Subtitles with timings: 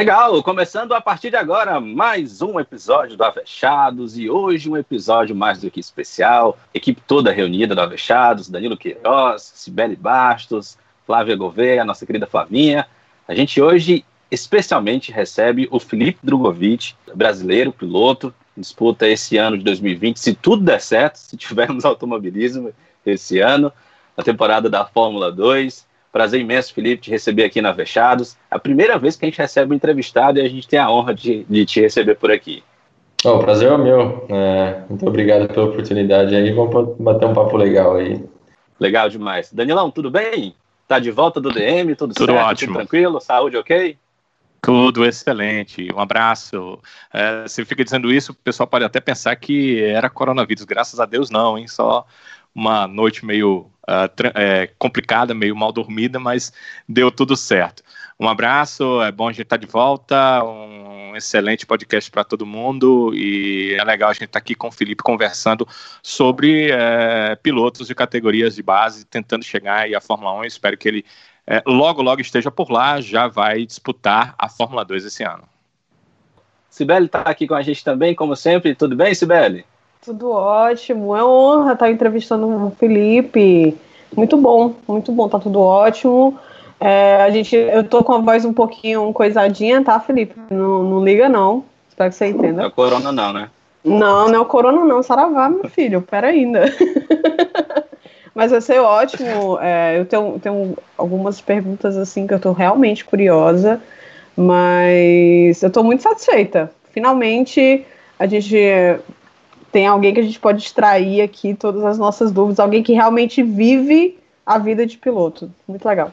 [0.00, 5.36] Legal, começando a partir de agora mais um episódio do Avechados e hoje um episódio
[5.36, 6.58] mais do que especial.
[6.72, 12.86] Equipe toda reunida do Avechados, Danilo Queiroz, Sibeli Bastos, Flávia Gouveia, nossa querida Flavinha.
[13.28, 20.18] A gente hoje especialmente recebe o Felipe Drogovic, brasileiro, piloto, disputa esse ano de 2020,
[20.18, 22.72] se tudo der certo, se tivermos automobilismo
[23.04, 23.70] esse ano,
[24.16, 25.89] a temporada da Fórmula 2.
[26.12, 28.36] Prazer imenso, Felipe, te receber aqui na Fechados.
[28.50, 31.14] A primeira vez que a gente recebe um entrevistado e a gente tem a honra
[31.14, 32.62] de, de te receber por aqui.
[33.24, 34.26] Oh, o prazer é meu.
[34.28, 36.52] É, muito obrigado pela oportunidade aí.
[36.52, 38.24] Vamos bater um papo legal aí.
[38.78, 39.52] Legal demais.
[39.52, 40.54] Danilão, tudo bem?
[40.88, 41.94] Tá de volta do DM?
[41.94, 42.46] Tudo, tudo certo?
[42.46, 42.72] Ótimo.
[42.72, 43.20] Tudo tranquilo?
[43.20, 43.96] Saúde ok?
[44.62, 45.88] Tudo excelente.
[45.94, 46.78] Um abraço.
[47.12, 50.64] É, você fica dizendo isso, o pessoal pode até pensar que era coronavírus.
[50.64, 51.68] Graças a Deus, não, hein?
[51.68, 52.06] Só
[52.54, 53.70] uma noite meio
[54.34, 56.52] é, complicada, meio mal dormida, mas
[56.88, 57.82] deu tudo certo.
[58.18, 62.44] Um abraço, é bom a gente estar tá de volta, um excelente podcast para todo
[62.44, 65.66] mundo e é legal a gente estar tá aqui com o Felipe conversando
[66.02, 70.44] sobre é, pilotos de categorias de base, tentando chegar aí à Fórmula 1.
[70.44, 71.04] espero que ele
[71.46, 75.44] é, logo, logo esteja por lá, já vai disputar a Fórmula 2 esse ano.
[76.68, 78.74] Sibeli está aqui com a gente também, como sempre.
[78.74, 79.64] Tudo bem, Sibeli?
[80.02, 83.76] Tudo ótimo, é honra estar entrevistando o Felipe.
[84.16, 86.38] Muito bom, muito bom, tá tudo ótimo.
[86.80, 90.34] É, a gente, eu tô com a voz um pouquinho coisadinha, tá, Felipe?
[90.50, 91.64] Não, não liga, não.
[91.88, 92.62] Espero que você entenda.
[92.62, 93.50] Não é corona, não, né?
[93.84, 95.02] Não, não é o corona, não.
[95.02, 96.64] Saravá, meu filho, pera ainda.
[98.34, 99.58] Mas vai ser ótimo.
[99.60, 103.80] É, eu tenho, tenho algumas perguntas assim que eu tô realmente curiosa,
[104.36, 106.70] mas eu tô muito satisfeita.
[106.92, 107.84] Finalmente
[108.18, 108.56] a gente
[109.72, 113.42] tem alguém que a gente pode extrair aqui todas as nossas dúvidas, alguém que realmente
[113.42, 115.50] vive a vida de piloto.
[115.66, 116.12] Muito legal.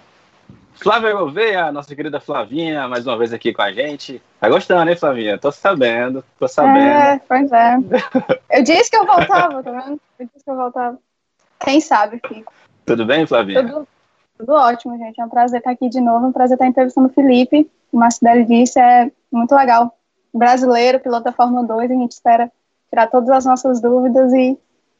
[0.75, 4.21] Flávia Gouveia, nossa querida Flavinha, mais uma vez aqui com a gente.
[4.39, 5.37] Tá gostando, hein, Flavinha?
[5.37, 6.77] Tô sabendo, tô sabendo.
[6.77, 7.77] É, pois é.
[8.51, 9.99] Eu disse que eu voltava, tá vendo?
[10.19, 10.99] Eu disse que eu voltava.
[11.59, 12.53] Quem sabe, fico.
[12.85, 13.65] Tudo bem, Flavinha?
[13.65, 13.87] Tudo,
[14.37, 15.19] tudo ótimo, gente.
[15.19, 17.69] É um prazer estar aqui de novo, é um prazer estar entrevistando o Felipe.
[17.91, 19.97] O Marcelo disse, é muito legal.
[20.31, 22.51] Brasileiro, piloto da Fórmula 2, a gente espera
[22.89, 24.57] tirar todas as nossas dúvidas e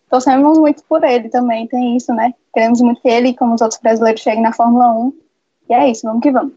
[0.10, 2.34] torcemos muito por ele também, tem isso, né?
[2.54, 5.14] Queremos muito que ele, como os outros brasileiros, cheguem na Fórmula 1.
[5.70, 6.54] E é isso, vamos que vamos.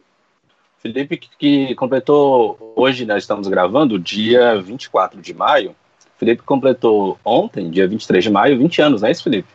[0.78, 5.74] Felipe, que completou, hoje nós estamos gravando, dia 24 de maio.
[6.16, 9.48] Felipe completou ontem, dia 23 de maio, 20 anos, não é isso, Felipe?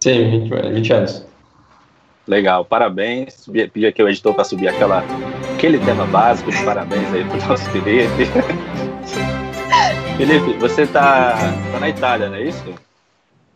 [0.00, 1.26] Sim, 20, 20 anos.
[2.26, 3.46] Legal, parabéns.
[3.72, 5.02] Pedi aqui o editor para subir aquela,
[5.54, 8.24] aquele tema básico de parabéns aí para o nosso Felipe.
[10.20, 11.32] Felipe, você tá,
[11.72, 12.74] tá na Itália, não é isso?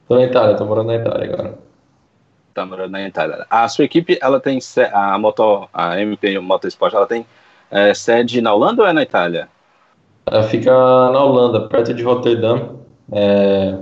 [0.09, 1.59] Tô na Itália, tô morando na Itália agora.
[2.55, 3.45] Tá morando na Itália.
[3.51, 4.59] A sua equipe, ela tem
[4.91, 7.27] a moto, a MP Motorsport, ela tem
[7.71, 9.47] é, sede na Holanda ou é na Itália?
[10.25, 12.79] Ela fica na Holanda, perto de Rotterdam,
[13.13, 13.77] é,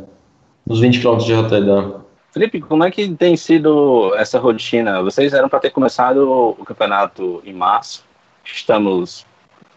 [0.69, 2.05] uns 20 quilômetros de Rotterdam.
[2.33, 5.01] Felipe, como é que tem sido essa rotina?
[5.05, 6.29] Vocês eram para ter começado
[6.59, 8.05] o campeonato em março,
[8.45, 9.25] estamos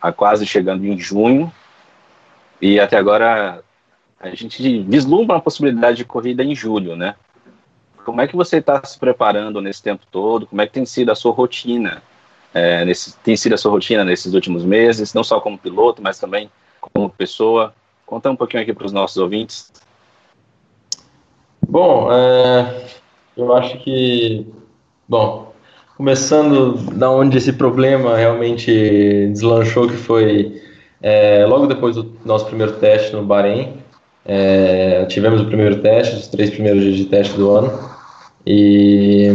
[0.02, 1.54] a quase chegando em junho,
[2.62, 3.64] e até agora
[4.20, 7.16] a gente vislumbra a possibilidade de corrida em julho, né?
[8.04, 10.46] Como é que você está se preparando nesse tempo todo?
[10.46, 12.02] Como é que tem sido a sua rotina?
[12.54, 16.20] É, nesse, tem sido a sua rotina nesses últimos meses, não só como piloto, mas
[16.20, 16.50] também
[16.80, 17.74] como pessoa?
[18.06, 19.72] Conta um pouquinho aqui para os nossos ouvintes.
[21.68, 22.86] Bom, é,
[23.36, 24.48] eu acho que,
[25.10, 25.54] bom,
[25.98, 30.62] começando da onde esse problema realmente deslanchou, que foi
[31.02, 33.74] é, logo depois do nosso primeiro teste no Bahrein,
[34.26, 37.72] é, tivemos o primeiro teste, os três primeiros dias de teste do ano.
[38.46, 39.30] E,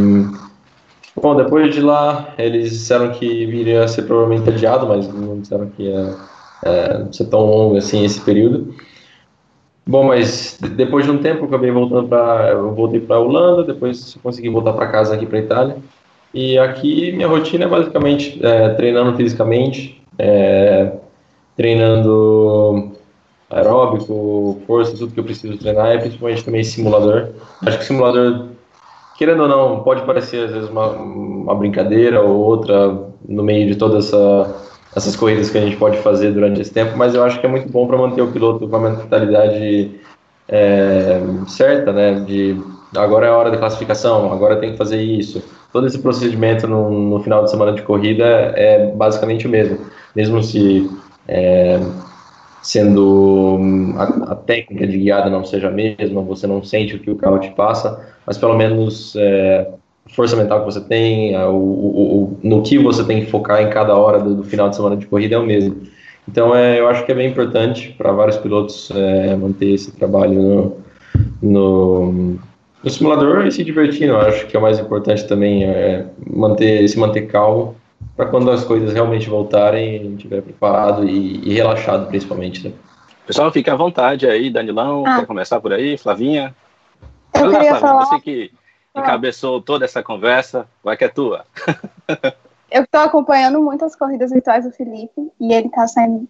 [1.14, 5.66] bom, depois de lá, eles disseram que viria a ser provavelmente adiado, mas não disseram
[5.70, 6.16] que ia
[6.64, 8.74] é, ser tão longo assim esse período.
[9.86, 14.16] Bom, mas depois de um tempo eu acabei voltando para, voltei para a Holanda, depois
[14.22, 15.76] consegui voltar para casa aqui para a Itália.
[16.32, 20.92] E aqui minha rotina é basicamente é, treinando fisicamente, é,
[21.60, 22.92] treinando
[23.50, 27.28] aeróbico, força, tudo que eu preciso treinar, e principalmente também simulador.
[27.66, 28.46] Acho que simulador,
[29.18, 32.98] querendo ou não, pode parecer às vezes uma, uma brincadeira ou outra
[33.28, 34.56] no meio de toda essa
[34.96, 37.48] essas corridas que a gente pode fazer durante esse tempo, mas eu acho que é
[37.48, 40.00] muito bom para manter o piloto com a mentalidade
[40.48, 42.20] é, certa, né?
[42.20, 42.60] De
[42.96, 45.44] agora é a hora da classificação, agora tem que fazer isso.
[45.72, 48.24] Todo esse procedimento no, no final de semana de corrida
[48.56, 49.78] é basicamente o mesmo,
[50.16, 50.90] mesmo se
[51.30, 51.80] é,
[52.60, 53.58] sendo
[53.96, 57.16] a, a, técnica de guiada não seja a mesma, você não sente o que o
[57.16, 59.70] carro te passa, mas pelo menos é,
[60.08, 63.70] força mental que você tem, o, o, o, no que você tem que focar em
[63.70, 65.82] cada hora do, do, final de semana de corrida é o mesmo.
[66.28, 70.34] Então, é, eu acho que é bem importante para vários pilotos é, manter esse trabalho
[70.34, 70.76] no,
[71.40, 72.12] no,
[72.84, 74.12] no, simulador e se divertindo.
[74.12, 77.74] Eu acho que é o mais importante também é manter, se manter calmo
[78.16, 82.68] para quando as coisas realmente voltarem, estiver preparado e, e relaxado, principalmente.
[82.68, 82.74] Né?
[83.26, 85.20] Pessoal, fique à vontade aí, Danilão, ah.
[85.20, 86.54] quer começar por aí, Flavinha?
[87.32, 88.04] Eu Olha queria Flavinha, falar...
[88.06, 88.52] você que
[88.94, 91.44] encabeçou toda essa conversa, vai que é tua.
[92.70, 96.28] eu estou acompanhando muitas corridas virtuais do Felipe e ele está saindo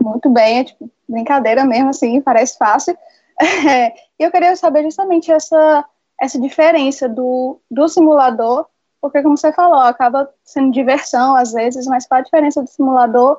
[0.00, 2.96] muito bem, é tipo, brincadeira mesmo, assim, parece fácil.
[3.40, 3.88] É,
[4.18, 5.84] e eu queria saber justamente essa,
[6.20, 8.66] essa diferença do, do simulador,
[9.04, 13.36] porque, como você falou, acaba sendo diversão às vezes, mas qual a diferença do simulador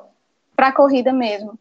[0.54, 1.58] para a corrida mesmo?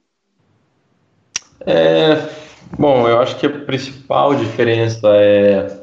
[1.66, 2.30] É,
[2.78, 5.82] bom, eu acho que a principal diferença é,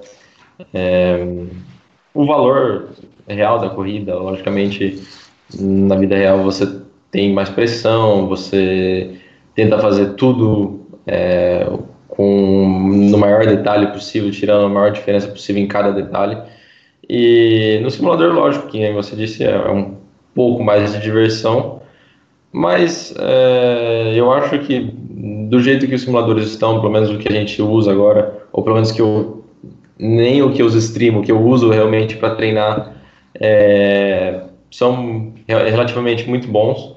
[0.73, 1.27] é
[2.15, 2.91] o valor
[3.27, 4.15] real da corrida.
[4.15, 5.03] Logicamente,
[5.59, 6.81] na vida real você
[7.11, 9.21] tem mais pressão, você
[9.53, 11.67] tenta fazer tudo é,
[12.07, 12.69] com
[13.11, 16.41] no maior detalhe possível, tirando a maior diferença possível em cada detalhe.
[17.15, 19.97] E no simulador, lógico, que você disse, é um
[20.35, 21.83] pouco mais de diversão,
[22.51, 27.29] mas é, eu acho que do jeito que os simuladores estão, pelo menos o que
[27.29, 29.45] a gente usa agora, ou pelo menos que eu
[29.99, 32.97] nem o que eu streamo, o que eu uso realmente para treinar,
[33.39, 36.97] é, são relativamente muito bons.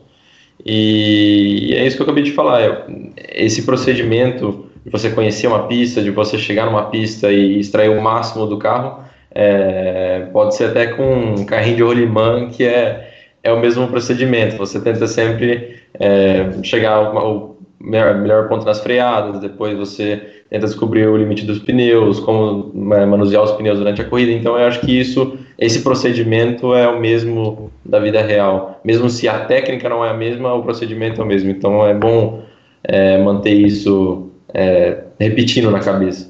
[0.65, 2.87] E, e é isso que eu acabei de falar.
[3.33, 8.01] Esse procedimento de você conhecer uma pista, de você chegar numa pista e extrair o
[8.01, 9.03] máximo do carro,
[9.35, 13.11] é, pode ser até com um carrinho de rolimã, que é,
[13.43, 14.55] é o mesmo procedimento.
[14.57, 21.05] Você tenta sempre é, chegar ao melhor, melhor ponto nas freadas, depois você tenta descobrir
[21.07, 24.31] o limite dos pneus, como é, manusear os pneus durante a corrida.
[24.31, 28.79] Então, eu acho que isso, esse procedimento é o mesmo da vida real.
[28.85, 31.49] Mesmo se a técnica não é a mesma, o procedimento é o mesmo.
[31.49, 32.41] Então, é bom
[32.83, 36.29] é, manter isso é, repetindo na cabeça.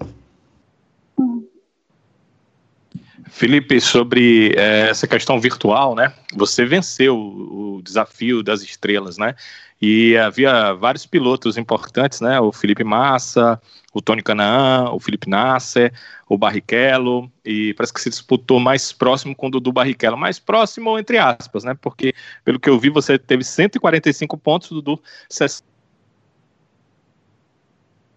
[3.29, 6.13] Felipe, sobre é, essa questão virtual, né?
[6.33, 9.35] Você venceu o, desafio das estrelas, né?
[9.81, 12.39] E havia vários pilotos importantes, né?
[12.39, 13.61] O Felipe Massa,
[13.93, 15.93] o Tony Canaan, o Felipe Nasser,
[16.27, 20.97] o Barrichello, e parece que se disputou mais próximo com o Dudu Barrichello, mais próximo
[20.97, 21.75] entre aspas, né?
[21.79, 22.13] Porque
[22.43, 24.99] pelo que eu vi, você teve 145 pontos, Dudu
[25.29, 25.75] 60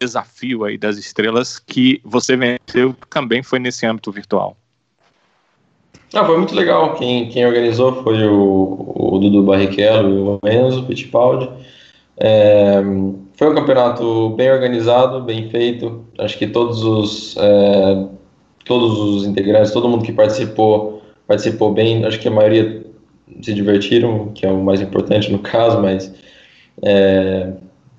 [0.00, 4.56] desafio aí das estrelas que você venceu também foi nesse âmbito virtual.
[6.14, 6.94] Ah, foi muito legal.
[6.94, 11.48] Quem, quem organizou foi o, o Dudu Barrichello e o Enzo Fittipaldi.
[12.16, 12.82] É,
[13.34, 16.04] foi um campeonato bem organizado, bem feito.
[16.18, 18.06] Acho que todos os, é,
[18.64, 22.04] todos os integrantes, todo mundo que participou, participou bem.
[22.04, 22.84] Acho que a maioria
[23.42, 26.12] se divertiram, que é o mais importante no caso, mas
[26.82, 27.52] é,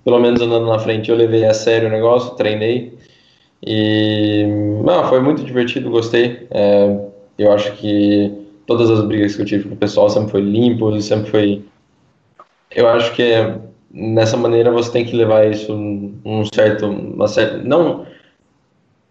[0.04, 2.98] pelo menos andando na frente eu levei a sério o negócio, treinei.
[3.66, 4.46] E
[4.84, 6.48] não, foi muito divertido, gostei.
[6.50, 7.10] É,
[7.40, 8.32] eu acho que
[8.68, 11.64] todas as brigas que eu tive com o pessoal sempre foi limpo, sempre foi.
[12.70, 13.56] Eu acho que é,
[13.90, 18.06] nessa maneira você tem que levar isso um certo, uma certa, não,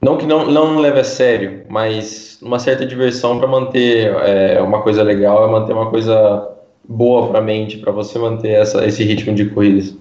[0.00, 4.82] não que não não leve a sério, mas uma certa diversão para manter é, uma
[4.82, 6.46] coisa legal, é manter uma coisa
[6.86, 9.96] boa para a mente, para você manter essa, esse ritmo de corridas.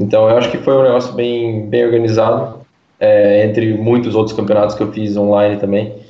[0.00, 2.60] Então eu acho que foi um negócio bem bem organizado,
[2.98, 6.07] é, entre muitos outros campeonatos que eu fiz online também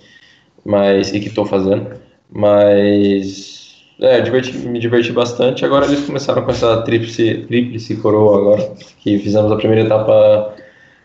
[0.68, 1.98] mas e que estou fazendo.
[2.30, 5.64] Mas é, diverti, me diverti bastante.
[5.64, 10.54] Agora eles começaram com essa tríplice, tríplice coroa agora, que fizemos a primeira etapa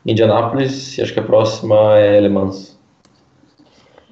[0.06, 2.78] em Indianápolis e acho que a próxima é Le Mans.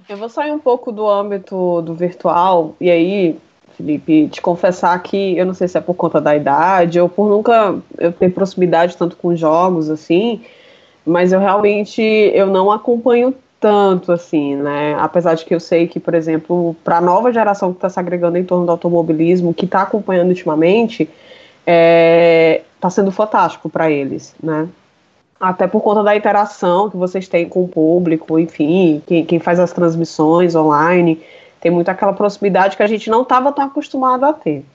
[0.08, 3.38] Eu vou sair um pouco do âmbito do virtual e aí,
[3.76, 7.30] Felipe, te confessar que eu não sei se é por conta da idade ou por
[7.30, 10.42] nunca eu ter proximidade tanto com jogos assim,
[11.06, 14.96] mas eu realmente eu não acompanho tanto assim, né?
[15.00, 18.00] Apesar de que eu sei que, por exemplo, para a nova geração que está se
[18.00, 21.12] agregando em torno do automobilismo, que está acompanhando ultimamente, está
[21.68, 24.68] é, tá sendo fantástico para eles, né?
[25.40, 29.60] Até por conta da interação que vocês têm com o público, enfim, quem, quem faz
[29.60, 31.22] as transmissões online,
[31.60, 34.66] tem muito aquela proximidade que a gente não estava tão acostumado a ter.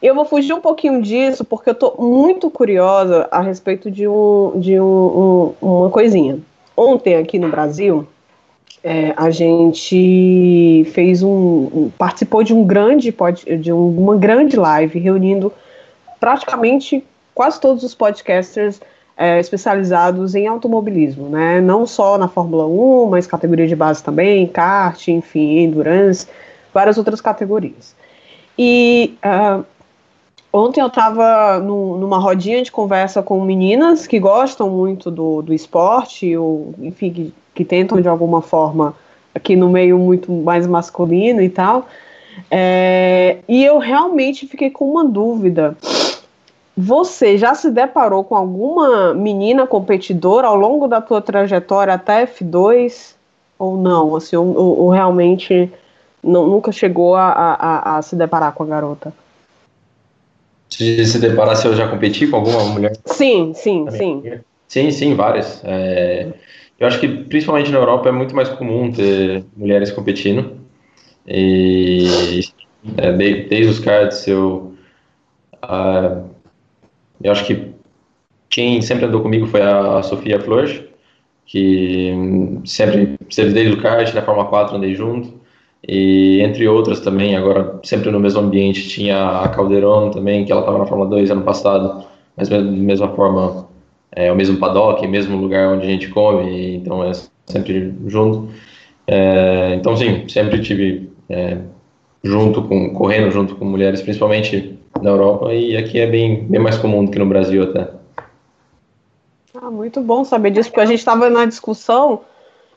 [0.00, 4.52] Eu vou fugir um pouquinho disso porque eu estou muito curiosa a respeito de, um,
[4.56, 6.38] de um, um, uma coisinha
[6.78, 8.06] ontem aqui no Brasil,
[8.82, 13.14] é, a gente fez um, um, participou de um grande
[13.60, 15.52] de uma grande live reunindo
[16.20, 17.04] praticamente
[17.34, 18.80] quase todos os podcasters
[19.16, 21.60] é, especializados em automobilismo, né?
[21.60, 26.26] Não só na Fórmula 1, mas categoria de base também, kart, enfim, endurance,
[26.72, 27.96] várias outras categorias.
[28.56, 29.64] E uh,
[30.58, 36.36] ontem eu estava numa rodinha de conversa com meninas que gostam muito do, do esporte,
[36.36, 38.94] ou enfim, que, que tentam de alguma forma
[39.34, 41.86] aqui no meio muito mais masculino e tal.
[42.50, 45.76] É, e eu realmente fiquei com uma dúvida.
[46.76, 53.14] Você já se deparou com alguma menina competidora ao longo da tua trajetória até F2
[53.58, 54.14] ou não?
[54.14, 55.70] Assim, ou, ou realmente
[56.22, 59.12] não, nunca chegou a, a, a, se deparar com a garota?
[60.78, 62.92] Se se deparar se eu já competi com alguma mulher?
[63.04, 64.22] Sim, sim, sim.
[64.68, 65.60] Sim, sim, várias.
[65.64, 66.28] É,
[66.78, 70.56] eu acho que principalmente na Europa é muito mais comum ter mulheres competindo.
[71.26, 72.42] E
[72.96, 74.72] é, desde os cards eu
[77.20, 77.72] eu acho que
[78.48, 80.80] quem sempre andou comigo foi a Sofia Flores,
[81.44, 82.12] que
[82.64, 85.37] sempre esteve desde o kart, na Fórmula 4 andei junto,
[85.88, 90.60] e entre outras também, agora sempre no mesmo ambiente, tinha a Calderon também, que ela
[90.60, 92.04] estava na Fórmula 2 ano passado,
[92.36, 93.66] mas da mesma forma,
[94.12, 97.12] é o mesmo paddock, mesmo lugar onde a gente come, então é
[97.46, 98.50] sempre junto.
[99.06, 101.56] É, então sim, sempre tive é,
[102.22, 106.76] junto com, correndo junto com mulheres, principalmente na Europa e aqui é bem, bem mais
[106.76, 107.88] comum do que no Brasil até.
[109.54, 112.20] Ah, muito bom saber disso, porque a gente estava na discussão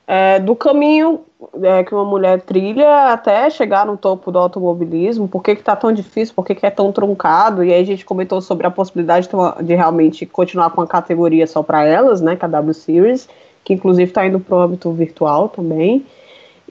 [0.07, 1.25] é, do caminho
[1.63, 5.91] é, que uma mulher trilha até chegar no topo do automobilismo, por que está tão
[5.91, 9.27] difícil, por que, que, é tão truncado, e aí a gente comentou sobre a possibilidade
[9.27, 12.73] de, de realmente continuar com a categoria só para elas, né, que é a W
[12.73, 13.27] Series,
[13.63, 16.05] que inclusive está indo para o âmbito virtual também.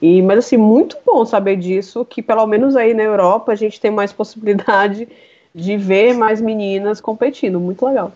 [0.01, 3.79] E, mas assim, muito bom saber disso, que pelo menos aí na Europa a gente
[3.79, 5.07] tem mais possibilidade
[5.53, 7.59] de ver mais meninas competindo.
[7.59, 8.11] Muito legal.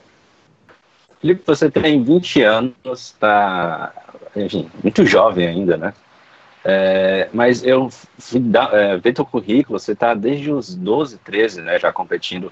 [1.19, 3.93] Felipe, você tem 20 anos, está
[4.83, 5.93] muito jovem ainda, né?
[6.67, 8.41] É, mas eu fui
[8.71, 12.51] é, ver teu currículo, você está desde os 12, 13, né, já competindo.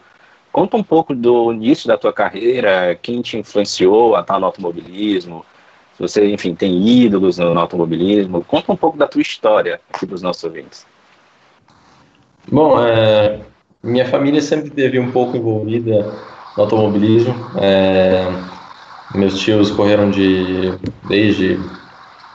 [0.52, 5.44] Conta um pouco do início da tua carreira, quem te influenciou a estar no automobilismo,
[5.96, 8.44] se você, enfim, tem ídolos no, no automobilismo.
[8.44, 10.86] Conta um pouco da tua história aqui para os nossos ouvintes.
[12.52, 13.40] Bom, é,
[13.82, 16.14] minha família sempre teve um pouco envolvida
[16.56, 17.34] no automobilismo.
[17.60, 18.28] É,
[19.16, 20.78] meus tios correram de
[21.08, 21.60] desde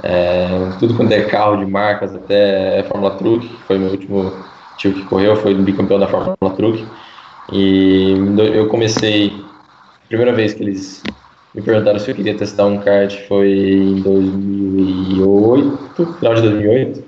[0.02, 4.33] é, tudo quanto é carro de marcas até Fórmula Truck, que foi meu último
[4.76, 6.87] tio que correu, foi bicampeão da Fórmula Truck.
[7.52, 8.14] E
[8.55, 9.33] eu comecei,
[10.05, 11.02] a primeira vez que eles
[11.55, 17.05] me perguntaram se eu queria testar um kart foi em 2008, final de 2008.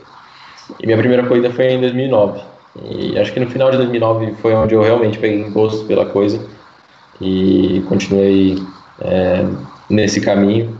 [0.80, 2.40] E minha primeira corrida foi em 2009.
[2.84, 6.40] E acho que no final de 2009 foi onde eu realmente peguei gosto pela coisa
[7.20, 8.56] e continuei
[9.00, 9.44] é,
[9.88, 10.78] nesse caminho.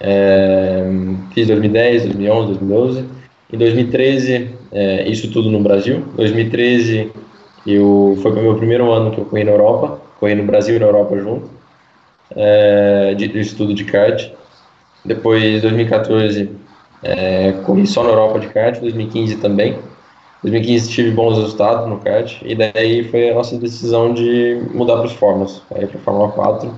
[0.00, 0.82] É,
[1.32, 3.04] fiz 2010, 2011, 2012.
[3.52, 6.04] Em 2013, é, isso tudo no Brasil.
[6.16, 7.10] 2013
[7.66, 10.78] eu, foi o meu primeiro ano que eu corri na Europa, corri no Brasil e
[10.78, 11.48] na Europa junto,
[12.36, 14.30] é, de, de estudo de kart.
[15.04, 16.50] Depois, 2014,
[17.02, 19.78] é, corri só na Europa de kart, 2015 também.
[20.42, 25.06] 2015 tive bons resultados no kart e daí foi a nossa decisão de mudar para
[25.06, 26.70] os Fórmulas, aí para a Fórmula 4,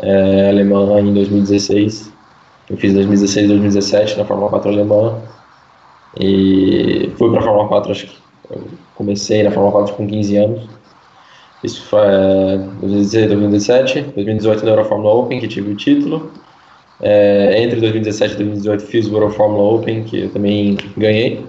[0.00, 2.13] é, alemã em 2016.
[2.68, 5.20] Eu fiz 2016 2017 na Fórmula 4 alemã
[6.18, 8.16] e fui para a Fórmula 4, acho que
[8.94, 10.68] comecei na Fórmula 4 com 15 anos.
[11.62, 12.00] Isso foi
[12.80, 16.32] 2016, 2017, 2018 na Eurofórmula Open, que tive o título.
[17.00, 21.44] É, entre 2017 e 2018 fiz o Eurofórmula Open, que eu também ganhei.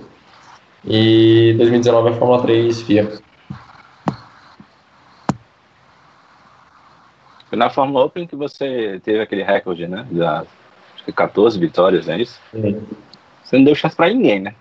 [0.86, 3.12] E 2019 é Fórmula 3 FIA.
[7.50, 10.06] Foi na Fórmula Open que você teve aquele recorde, né?
[11.14, 12.40] 14 vitórias, não é isso?
[12.52, 12.82] Sim.
[13.44, 14.56] Você não deu chance pra ninguém, né?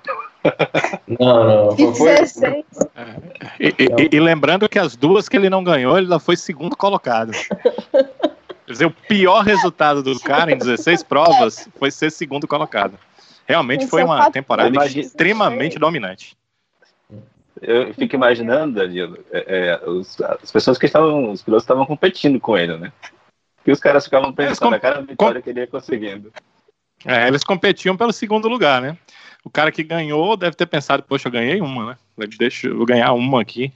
[1.19, 1.77] Não, não.
[1.95, 2.65] Foi, foi...
[3.59, 6.77] E, e, e, lembrando que as duas que ele não ganhou, ele já foi segundo
[6.77, 7.33] colocado.
[8.67, 12.99] Quer dizer, o pior resultado do cara em 16 provas foi ser segundo colocado.
[13.47, 15.05] Realmente foi uma temporada imagine...
[15.05, 16.37] extremamente dominante.
[17.61, 22.39] Eu fico imaginando, Danilo, é, é, os, as pessoas que estavam, os pilotos estavam competindo
[22.41, 22.93] com ele, né?
[23.67, 26.33] E os caras ficavam pensando a cada vitória que ele ia conseguindo.
[27.05, 28.97] É, eles competiam pelo segundo lugar, né?
[29.45, 31.97] O cara que ganhou deve ter pensado, poxa, eu ganhei uma, né?
[32.39, 33.71] Deixa eu ganhar uma aqui.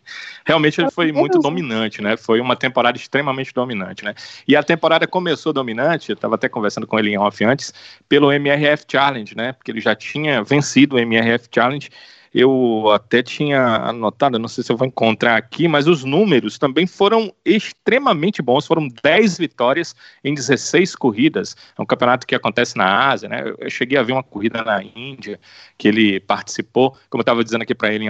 [0.46, 2.16] Realmente ele foi muito dominante, né?
[2.16, 4.14] Foi uma temporada extremamente dominante, né?
[4.46, 7.74] E a temporada começou dominante, eu estava até conversando com ele em off antes,
[8.08, 9.52] pelo MRF Challenge, né?
[9.52, 11.90] Porque ele já tinha vencido o MRF Challenge
[12.34, 16.86] eu até tinha anotado, não sei se eu vou encontrar aqui, mas os números também
[16.86, 18.66] foram extremamente bons.
[18.66, 21.56] Foram 10 vitórias em 16 corridas.
[21.76, 23.44] É um campeonato que acontece na Ásia, né?
[23.58, 25.40] Eu cheguei a ver uma corrida na Índia
[25.76, 28.06] que ele participou, como eu estava dizendo aqui para ele,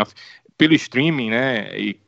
[0.57, 1.79] pelo streaming, né?
[1.79, 2.01] E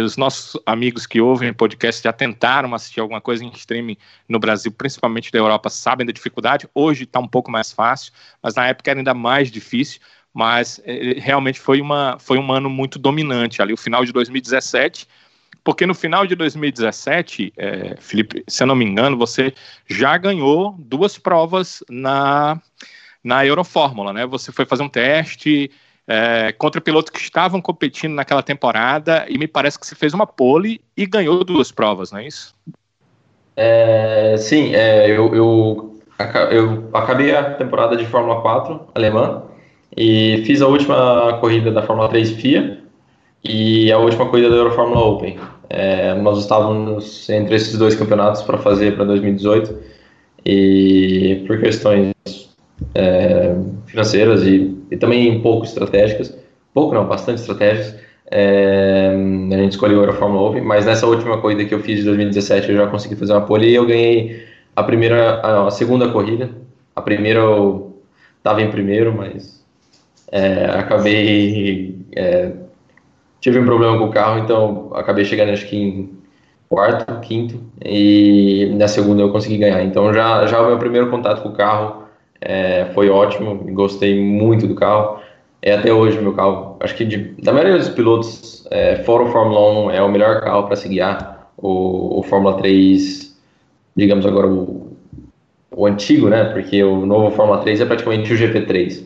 [0.00, 3.96] os nossos amigos que ouvem podcast já tentaram assistir alguma coisa em streaming
[4.28, 6.68] no Brasil, principalmente da Europa, sabem da dificuldade.
[6.72, 10.00] Hoje está um pouco mais fácil, mas na época era ainda mais difícil
[10.36, 15.08] mas é, realmente foi, uma, foi um ano muito dominante ali, o final de 2017,
[15.64, 19.54] porque no final de 2017, é, Felipe, se eu não me engano, você
[19.88, 22.60] já ganhou duas provas na,
[23.24, 24.26] na Eurofórmula, né?
[24.26, 25.70] Você foi fazer um teste
[26.06, 30.26] é, contra pilotos que estavam competindo naquela temporada e me parece que você fez uma
[30.26, 32.54] pole e ganhou duas provas, não é isso?
[33.56, 36.00] É, sim, é, eu, eu,
[36.50, 39.55] eu acabei a temporada de Fórmula 4 alemã
[39.96, 42.78] e fiz a última corrida da Fórmula 3 FIA
[43.42, 45.38] e a última corrida da Eurofórmula Open.
[45.70, 49.74] É, nós estávamos entre esses dois campeonatos para fazer para 2018
[50.44, 52.12] e por questões
[52.94, 56.36] é, financeiras e, e, também pouco estratégicas,
[56.74, 57.96] pouco não, bastante estratégicas,
[58.30, 59.12] é,
[59.52, 62.70] a gente escolheu a Eurofórmula Open, mas nessa última corrida que eu fiz de 2017
[62.70, 66.50] eu já consegui fazer uma pole e eu ganhei a primeira, a, a segunda corrida.
[66.94, 68.00] A primeira eu
[68.38, 69.55] estava em primeiro, mas
[70.30, 71.96] é, acabei.
[72.14, 72.52] É,
[73.40, 76.16] tive um problema com o carro, então acabei chegando acho que em
[76.68, 79.82] quarto, quinto, e na segunda eu consegui ganhar.
[79.84, 82.04] Então já, já o meu primeiro contato com o carro
[82.40, 85.20] é, foi ótimo, gostei muito do carro.
[85.62, 89.32] É até hoje meu carro, acho que de, da maioria dos pilotos, é, fora o
[89.32, 91.50] Fórmula 1, é o melhor carro para se guiar.
[91.56, 93.36] O, o Fórmula 3,
[93.96, 94.96] digamos agora o,
[95.74, 96.44] o antigo, né?
[96.44, 99.04] Porque o novo Fórmula 3 é praticamente o GP3.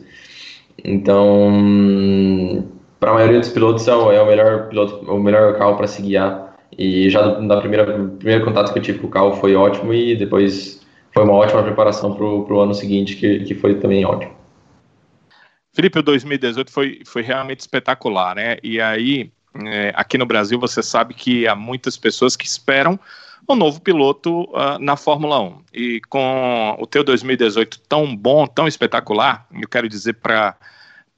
[0.83, 2.67] Então,
[2.99, 5.87] para a maioria dos pilotos é o, é o melhor piloto, o melhor carro para
[5.87, 6.55] se guiar.
[6.77, 7.85] E já na primeira
[8.17, 10.81] primeiro contato que eu tive com o carro foi ótimo e depois
[11.13, 14.33] foi uma ótima preparação para o ano seguinte que, que foi também ótimo.
[15.73, 18.57] Felipe, o 2018 foi, foi realmente espetacular, né?
[18.61, 19.31] E aí,
[19.65, 22.99] é, aqui no Brasil, você sabe que há muitas pessoas que esperam
[23.47, 25.61] um novo piloto uh, na Fórmula 1.
[25.73, 30.55] E com o teu 2018 tão bom, tão espetacular, eu quero dizer para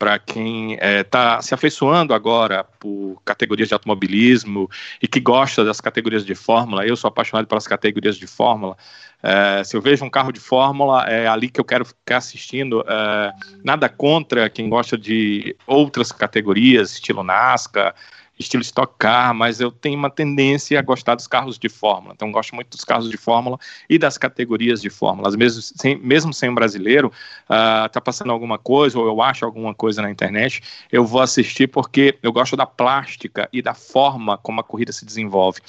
[0.03, 4.69] para quem está é, se afeiçoando agora por categorias de automobilismo
[5.01, 8.75] e que gosta das categorias de Fórmula, eu sou apaixonado pelas categorias de Fórmula.
[9.21, 12.83] É, se eu vejo um carro de Fórmula, é ali que eu quero ficar assistindo.
[12.85, 13.31] É,
[13.63, 17.95] nada contra quem gosta de outras categorias, estilo NASCAR,
[18.43, 22.13] estilo Stock Car, mas eu tenho uma tendência a gostar dos carros de Fórmula.
[22.15, 23.57] Então, gosto muito dos carros de Fórmula
[23.89, 25.29] e das categorias de Fórmula.
[25.35, 27.07] Mesmo sem, mesmo sem um brasileiro,
[27.45, 31.67] uh, tá passando alguma coisa ou eu acho alguma coisa na internet, eu vou assistir
[31.67, 35.59] porque eu gosto da plástica e da forma como a corrida se desenvolve.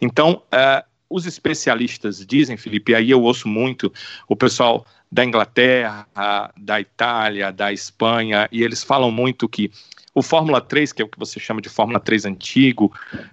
[0.00, 3.92] Então, uh, os especialistas dizem, Felipe, aí eu ouço muito
[4.28, 6.08] o pessoal da Inglaterra,
[6.56, 9.70] da Itália, da Espanha, e eles falam muito que
[10.14, 12.92] o Fórmula 3, que é o que você chama de Fórmula 3 antigo,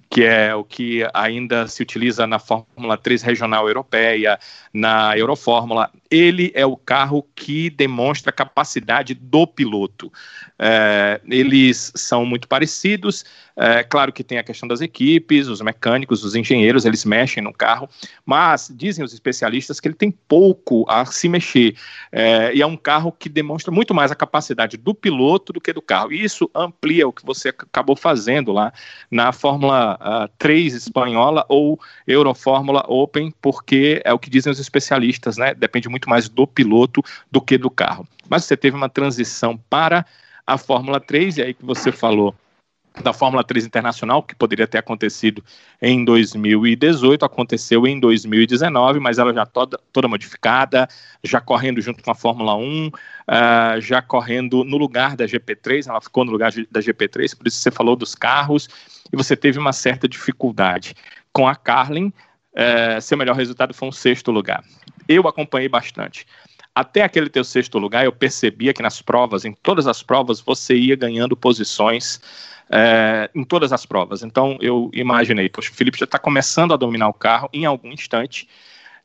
[0.10, 4.40] que é o que ainda se utiliza na Fórmula 3 regional europeia,
[4.74, 10.12] na Eurofórmula, ele é o carro que demonstra a capacidade do piloto.
[10.58, 13.24] É, eles são muito parecidos,
[13.56, 17.54] é claro que tem a questão das equipes, os mecânicos, os engenheiros, eles mexem no
[17.54, 17.88] carro,
[18.26, 21.76] mas dizem os especialistas que ele tem pouco a se mexer.
[22.12, 25.74] É, e é um carro que demonstra muito mais a capacidade do piloto do que
[25.74, 26.12] do carro.
[26.12, 28.74] E isso amplia o que você acabou fazendo lá
[29.10, 35.38] na Fórmula uh, 3 espanhola ou Eurofórmula Open, porque é o que dizem os especialistas,
[35.38, 35.54] né?
[35.54, 38.08] Depende muito mais do piloto do que do carro.
[38.30, 40.06] Mas você teve uma transição para
[40.48, 42.34] a Fórmula 3, e aí que você falou
[43.00, 45.44] da Fórmula 3 Internacional, que poderia ter acontecido
[45.82, 50.88] em 2018, aconteceu em 2019, mas ela já toda, toda modificada,
[51.24, 52.92] já correndo junto com a Fórmula 1, uh,
[53.28, 57.58] ah, já correndo no lugar da GP3, ela ficou no lugar da GP3, por isso
[57.58, 58.68] você falou dos carros,
[59.12, 60.94] e você teve uma certa dificuldade.
[61.32, 64.64] Com a Carlin, uh, seu melhor resultado foi um sexto lugar.
[65.08, 66.26] Eu acompanhei bastante.
[66.74, 70.74] Até aquele teu sexto lugar, eu percebia que nas provas, em todas as provas, você
[70.74, 72.22] ia ganhando posições
[72.72, 74.24] é, em todas as provas.
[74.24, 77.92] Então eu imaginei, poxa, o Felipe já está começando a dominar o carro em algum
[77.92, 78.48] instante.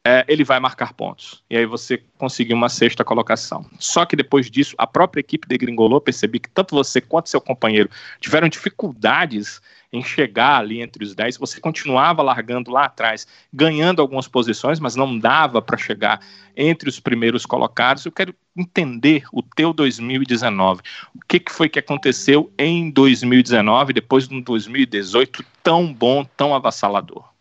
[0.07, 1.42] é, ele vai marcar pontos.
[1.50, 3.66] E aí você conseguiu uma sexta colocação.
[3.76, 7.90] Só que depois disso, a própria equipe degringolou, percebi que tanto você quanto seu companheiro
[8.20, 9.61] tiveram dificuldades
[9.96, 11.38] em chegar ali entre os 10.
[11.38, 16.20] Você continuava largando lá atrás, ganhando algumas posições, mas não dava para chegar
[16.56, 18.04] entre os primeiros colocados.
[18.04, 20.80] Eu quero entender o teu 2019.
[21.14, 26.54] O que, que foi que aconteceu em 2019, depois de um 2018 tão bom, tão
[26.54, 27.37] avassalador?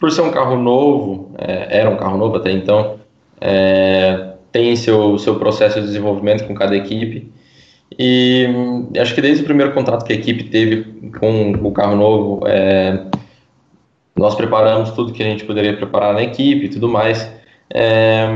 [0.00, 2.98] por ser um carro novo, é, era um carro novo até então,
[3.38, 7.30] é, tem seu, seu processo de desenvolvimento com cada equipe.
[7.98, 11.96] E hum, acho que desde o primeiro contato que a equipe teve com o carro
[11.96, 13.04] novo, é,
[14.16, 17.30] nós preparamos tudo que a gente poderia preparar na equipe e tudo mais.
[17.72, 18.26] É,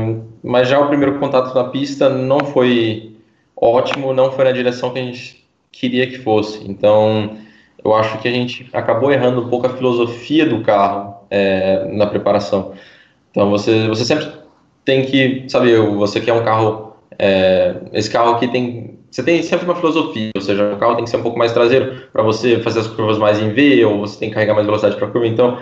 [0.43, 3.15] mas já o primeiro contato na pista não foi
[3.55, 6.63] ótimo, não foi na direção que a gente queria que fosse.
[6.69, 7.37] Então,
[7.83, 12.07] eu acho que a gente acabou errando um pouco a filosofia do carro é, na
[12.07, 12.73] preparação.
[13.31, 14.31] Então você, você sempre
[14.83, 19.63] tem que, sabe, você quer um carro, é, esse carro aqui tem, você tem sempre
[19.63, 22.59] uma filosofia, ou seja, o carro tem que ser um pouco mais traseiro para você
[22.59, 25.09] fazer as curvas mais em V, ou você tem que carregar mais velocidade para a
[25.09, 25.25] curva.
[25.25, 25.57] Então,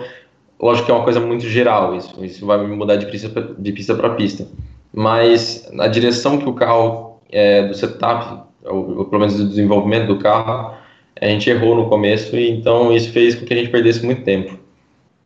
[0.60, 4.48] lógico que é uma coisa muito geral isso, isso vai mudar de pista para pista.
[4.92, 10.08] Mas a direção que o carro é, do setup, ou, ou pelo menos do desenvolvimento
[10.08, 10.74] do carro,
[11.20, 14.24] a gente errou no começo e então isso fez com que a gente perdesse muito
[14.24, 14.58] tempo.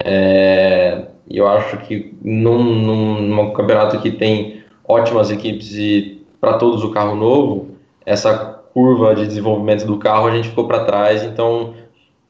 [0.04, 6.84] É, eu acho que num, num, num, campeonato que tem ótimas equipes e para todos
[6.84, 7.77] o carro novo,
[8.08, 8.34] essa
[8.72, 11.74] curva de desenvolvimento do carro a gente ficou para trás, então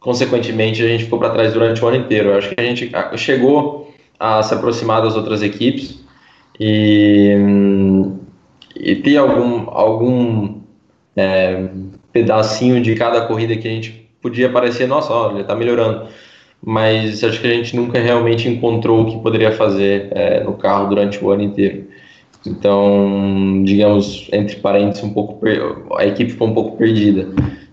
[0.00, 2.30] consequentemente a gente ficou para trás durante o ano inteiro.
[2.30, 6.04] Eu acho que a gente chegou a se aproximar das outras equipes
[6.58, 7.36] e,
[8.76, 10.60] e ter algum, algum
[11.16, 11.68] é,
[12.12, 16.08] pedacinho de cada corrida que a gente podia parecer, nossa, olha, está melhorando
[16.64, 20.88] mas acho que a gente nunca realmente encontrou o que poderia fazer é, no carro
[20.88, 21.87] durante o ano inteiro.
[22.46, 25.40] Então, digamos, entre parênteses, um pouco
[25.96, 27.28] a equipe ficou um pouco perdida.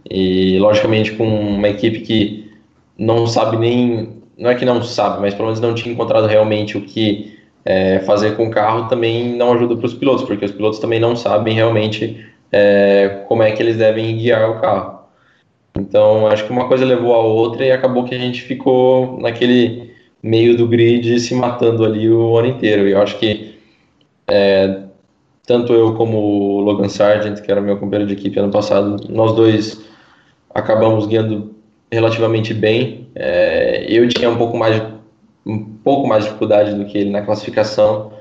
[0.10, 2.52] E, logicamente, com uma equipe que
[2.98, 4.16] não sabe nem.
[4.38, 8.00] Não é que não sabe, mas pelo menos não tinha encontrado realmente o que é,
[8.00, 11.16] fazer com o carro, também não ajuda para os pilotos, porque os pilotos também não
[11.16, 15.00] sabem realmente é, como é que eles devem guiar o carro.
[15.78, 19.92] Então, acho que uma coisa levou a outra e acabou que a gente ficou naquele
[20.22, 22.88] meio do grid se matando ali o ano inteiro.
[22.88, 23.45] E eu acho que
[24.28, 24.84] é,
[25.46, 29.34] tanto eu como o Logan Sargent, que era meu companheiro de equipe ano passado, nós
[29.34, 29.86] dois
[30.54, 31.56] acabamos ganhando
[31.92, 33.08] relativamente bem.
[33.16, 34.82] É, eu tinha um pouco mais
[35.46, 38.12] um pouco mais de dificuldade do que ele na classificação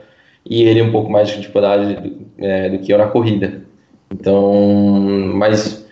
[0.44, 3.62] e ele um pouco mais de dificuldade do, é, do que eu na corrida.
[4.12, 4.52] Então,
[5.34, 5.88] mas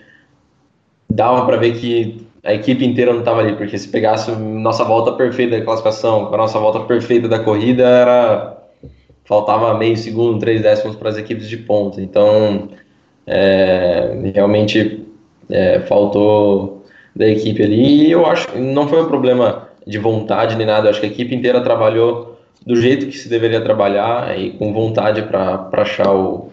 [1.08, 5.12] dava para ver que a equipe inteira não estava ali, porque se pegasse nossa volta
[5.12, 8.61] perfeita da classificação com a nossa volta perfeita da corrida, era
[9.24, 12.00] faltava meio segundo, três décimos para as equipes de ponta.
[12.00, 12.68] Então,
[13.26, 15.04] é, realmente
[15.50, 18.06] é, faltou da equipe ali.
[18.06, 20.86] E eu acho que não foi um problema de vontade nem nada.
[20.86, 24.72] Eu acho que a equipe inteira trabalhou do jeito que se deveria trabalhar e com
[24.72, 26.50] vontade para achar o,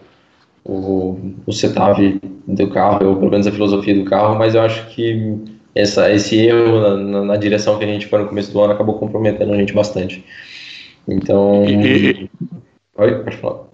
[0.64, 4.88] o, o setup do carro, ou pelo menos a filosofia do carro, mas eu acho
[4.88, 5.36] que
[5.74, 8.72] essa, esse erro na, na, na direção que a gente foi no começo do ano
[8.72, 10.24] acabou comprometendo a gente bastante.
[11.10, 11.64] Então.
[11.64, 12.30] E,
[12.96, 13.70] Oi, pode falar.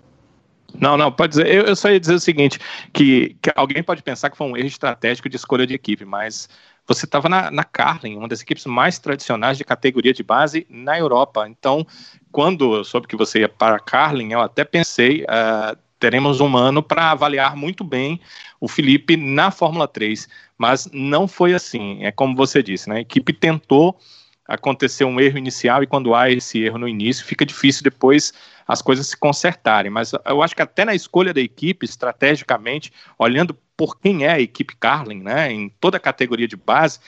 [0.79, 1.47] Não, não, pode dizer.
[1.47, 2.59] Eu, eu, só ia dizer o seguinte:
[2.93, 6.49] que, que alguém pode pensar que foi um erro estratégico de escolha de equipe, mas
[6.87, 10.99] você estava na, na Carlin, uma das equipes mais tradicionais de categoria de base na
[10.99, 11.49] Europa.
[11.49, 11.87] Então,
[12.31, 16.57] quando eu soube que você ia para a Carlin, eu até pensei, uh, teremos um
[16.57, 18.21] ano para avaliar muito bem
[18.61, 22.05] o Felipe na Fórmula 3, mas não foi assim.
[22.05, 22.97] É como você disse, né?
[22.97, 23.99] A equipe tentou
[24.47, 28.33] acontecer um erro inicial e quando há esse erro no início, fica difícil depois
[28.67, 29.91] as coisas se consertarem.
[29.91, 34.41] Mas eu acho que até na escolha da equipe, estrategicamente, olhando por quem é a
[34.41, 36.99] equipe Carlin, né, em toda a categoria de base,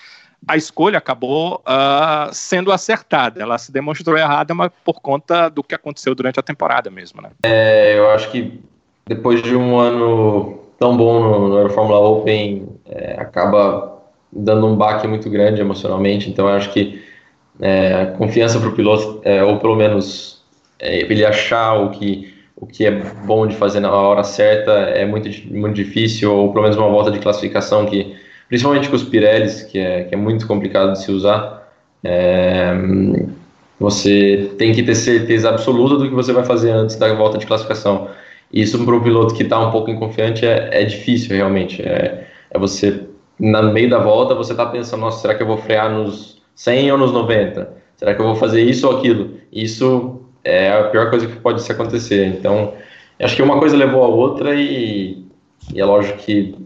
[0.46, 3.42] a escolha acabou uh, sendo acertada.
[3.42, 7.31] Ela se demonstrou errada, mas por conta do que aconteceu durante a temporada mesmo, né?
[7.42, 8.61] É, eu acho que
[9.07, 13.98] depois de um ano tão bom no, no Fórmula Open, é, acaba
[14.33, 16.31] dando um baque muito grande emocionalmente.
[16.31, 17.03] Então, eu acho que
[17.61, 20.42] é, confiança para o piloto, é, ou pelo menos
[20.79, 25.05] é, ele achar o que, o que é bom de fazer na hora certa, é
[25.05, 28.14] muito, muito difícil, ou pelo menos uma volta de classificação que,
[28.49, 31.68] principalmente com os Pirellis, que é, que é muito complicado de se usar,
[32.05, 32.73] é,
[33.79, 37.47] você tem que ter certeza absoluta do que você vai fazer antes da volta de
[37.47, 38.09] classificação.
[38.53, 41.83] Isso para o piloto que está um pouco inconfiante é, é difícil realmente.
[41.83, 43.05] É, é você,
[43.38, 46.90] no meio da volta, você está pensando, nossa, será que eu vou frear nos 100
[46.92, 47.71] ou nos 90?
[47.97, 49.31] Será que eu vou fazer isso ou aquilo?
[49.53, 52.27] Isso é a pior coisa que pode se acontecer.
[52.27, 52.73] Então,
[53.21, 55.25] acho que uma coisa levou a outra e,
[55.73, 56.57] e é lógico que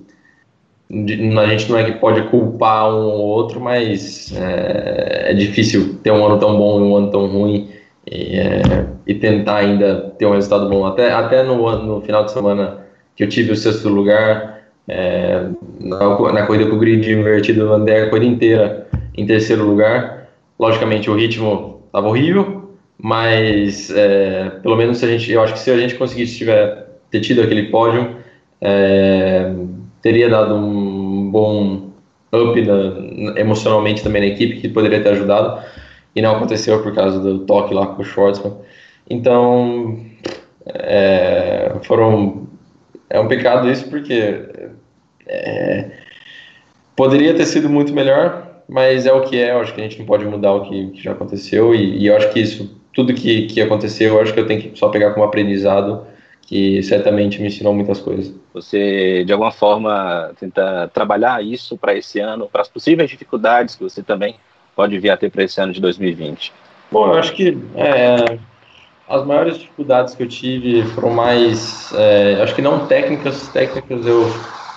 [0.91, 6.11] a gente não é que pode culpar um ou outro, mas é, é difícil ter
[6.11, 7.71] um ano tão bom e um ano tão ruim
[8.11, 10.87] e, é, e, tentar ainda ter um resultado bom.
[10.87, 12.79] Até, até no, no final de semana
[13.15, 15.49] que eu tive o sexto lugar, é,
[15.81, 20.29] na, na corrida com o grid invertido, eu andei a corrida inteira em terceiro lugar.
[20.59, 25.59] Logicamente o ritmo estava horrível, mas é, pelo menos se a gente, eu acho que
[25.59, 28.17] se a gente conseguisse tiver, ter tido aquele pódio,
[28.61, 29.53] é,
[30.01, 31.91] teria dado um bom
[32.33, 35.63] up na, emocionalmente também na equipe, que poderia ter ajudado,
[36.15, 38.55] e não aconteceu por causa do toque lá com o Schwartzman.
[39.09, 39.99] Então,
[40.67, 42.47] é, foram.
[43.11, 44.43] É um pecado isso, porque
[45.27, 45.91] é,
[46.97, 49.51] poderia ter sido muito melhor, mas é o que é.
[49.51, 52.07] Eu acho que a gente não pode mudar o que, que já aconteceu, e, e,
[52.07, 54.89] eu acho que isso, tudo que, que aconteceu, eu acho que eu tenho que só
[54.89, 56.07] pegar como aprendizado
[56.43, 58.35] que certamente me ensinou muitas coisas.
[58.53, 63.83] Você, de alguma forma, tenta trabalhar isso para esse ano, para as possíveis dificuldades que
[63.83, 64.37] você também
[64.77, 66.53] pode vir a ter para esse ano de 2020?
[66.91, 68.39] Bom, eu acho que é,
[69.09, 74.27] as maiores dificuldades que eu tive foram mais, é, acho que não técnicas, técnicas eu,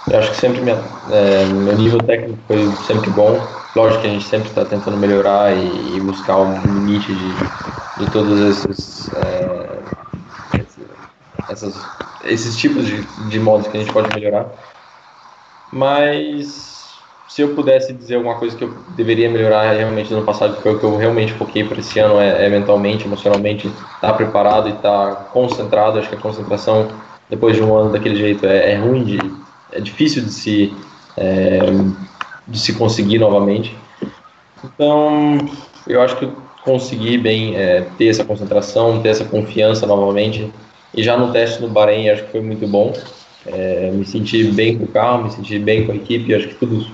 [0.09, 0.77] eu acho que sempre minha,
[1.11, 3.39] é, meu nível técnico foi sempre bom.
[3.75, 8.11] Lógico que a gente sempre está tentando melhorar e, e, buscar um limite de, de
[8.11, 9.65] todos esses é,
[11.49, 11.75] essas,
[12.23, 14.47] esses tipos de, de modos que a gente pode melhorar.
[15.71, 16.75] Mas
[17.27, 20.61] se eu pudesse dizer alguma coisa que eu deveria melhorar realmente no ano passado, que
[20.61, 24.13] foi o que eu realmente foquei para esse ano, é, é mentalmente, emocionalmente, estar tá
[24.13, 25.99] preparado e estar tá concentrado.
[25.99, 26.87] Acho que a concentração,
[27.29, 29.17] depois de um ano daquele jeito, é, é ruim, de,
[29.75, 30.73] é difícil de se,
[31.17, 31.59] é,
[32.47, 33.75] de se conseguir novamente.
[34.63, 35.37] Então,
[35.87, 40.51] eu acho que eu consegui bem é, ter essa concentração, ter essa confiança novamente
[40.93, 42.93] e já no teste no Bahrein, acho que foi muito bom.
[43.45, 46.55] É, me senti bem com o carro, me senti bem com a equipe, acho que
[46.55, 46.87] tudo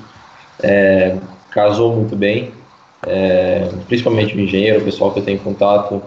[0.61, 1.15] é,
[1.51, 2.51] casou muito bem.
[3.07, 6.03] É, principalmente o engenheiro, o pessoal que eu tenho contato,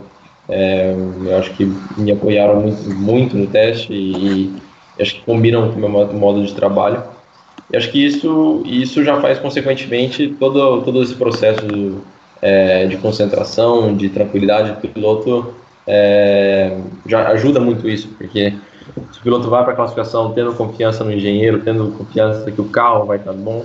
[0.48, 1.64] é, eu acho que
[1.96, 4.62] me apoiaram muito, muito no teste e, e
[5.00, 7.02] acho que combinam com o meu modo de trabalho.
[7.72, 12.02] E acho que isso, isso já faz, consequentemente, todo, todo esse processo
[12.42, 15.54] é, de concentração, de tranquilidade do piloto
[15.87, 16.76] é,
[17.07, 18.54] já ajuda muito isso, porque
[19.12, 22.68] se o piloto vai para a classificação tendo confiança no engenheiro, tendo confiança que o
[22.68, 23.64] carro vai estar bom,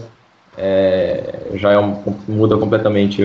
[0.58, 3.24] é, já é um, muda completamente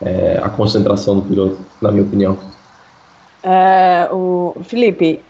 [0.00, 2.38] é, a concentração do piloto, na minha opinião.
[3.42, 5.20] É, o Felipe,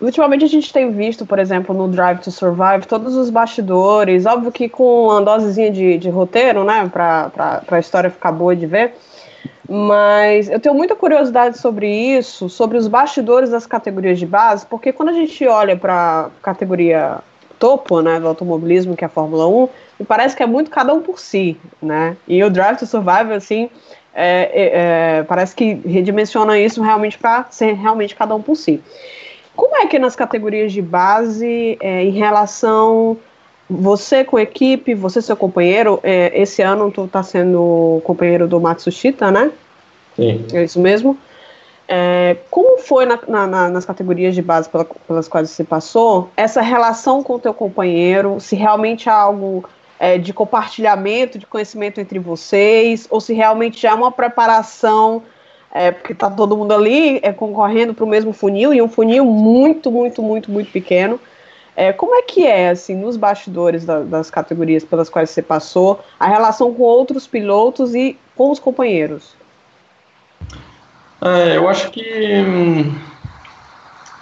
[0.00, 4.52] ultimamente a gente tem visto, por exemplo, no Drive to Survive, todos os bastidores, óbvio
[4.52, 8.94] que com uma dosezinha de, de roteiro, né, para a história ficar boa de ver,
[9.68, 14.92] mas eu tenho muita curiosidade sobre isso, sobre os bastidores das categorias de base, porque
[14.92, 17.18] quando a gente olha para a categoria
[17.58, 19.68] topo, né, do automobilismo, que é a Fórmula 1,
[20.00, 22.16] me parece que é muito cada um por si, né?
[22.26, 23.70] E o Drive to Survive, assim,
[24.14, 28.82] é, é, é, parece que redimensiona isso realmente para ser realmente cada um por si.
[29.56, 33.16] Como é que nas categorias de base, é, em relação
[33.68, 38.60] você com a equipe, você seu companheiro, é, esse ano tu tá sendo companheiro do
[38.60, 39.50] Matsushita, né?
[40.16, 40.44] Sim.
[40.52, 41.18] É isso mesmo.
[41.86, 46.62] É, como foi na, na, nas categorias de base pela, pelas quais você passou, essa
[46.62, 49.64] relação com o teu companheiro, se realmente há algo
[49.98, 55.22] é, de compartilhamento de conhecimento entre vocês, ou se realmente já é uma preparação,
[55.74, 59.24] é, porque está todo mundo ali é, concorrendo para o mesmo funil, e um funil
[59.24, 61.18] muito, muito, muito, muito pequeno.
[61.76, 65.98] É, como é que é, assim, nos bastidores da, das categorias pelas quais você passou,
[66.20, 69.34] a relação com outros pilotos e com os companheiros?
[71.20, 72.04] É, eu acho que.
[72.46, 72.94] Hum,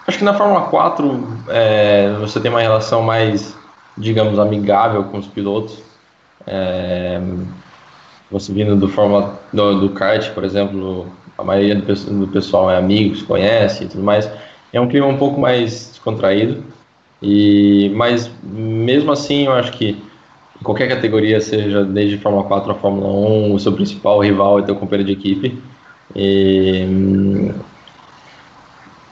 [0.06, 3.54] acho que na Fórmula 4 é, você tem uma relação mais,
[3.98, 5.82] digamos, amigável com os pilotos.
[6.46, 7.20] É,
[8.30, 12.76] você vindo do Fórmula do, do kart, por exemplo, a maioria do, do pessoal é
[12.76, 14.30] amigo, se conhece e tudo mais.
[14.72, 16.62] É um clima um pouco mais descontraído.
[17.22, 19.96] E, mas mesmo assim, eu acho que
[20.62, 24.74] qualquer categoria, seja desde Fórmula 4 a Fórmula 1, o seu principal rival é teu
[24.76, 25.58] companheiro de equipe.
[26.14, 27.52] E,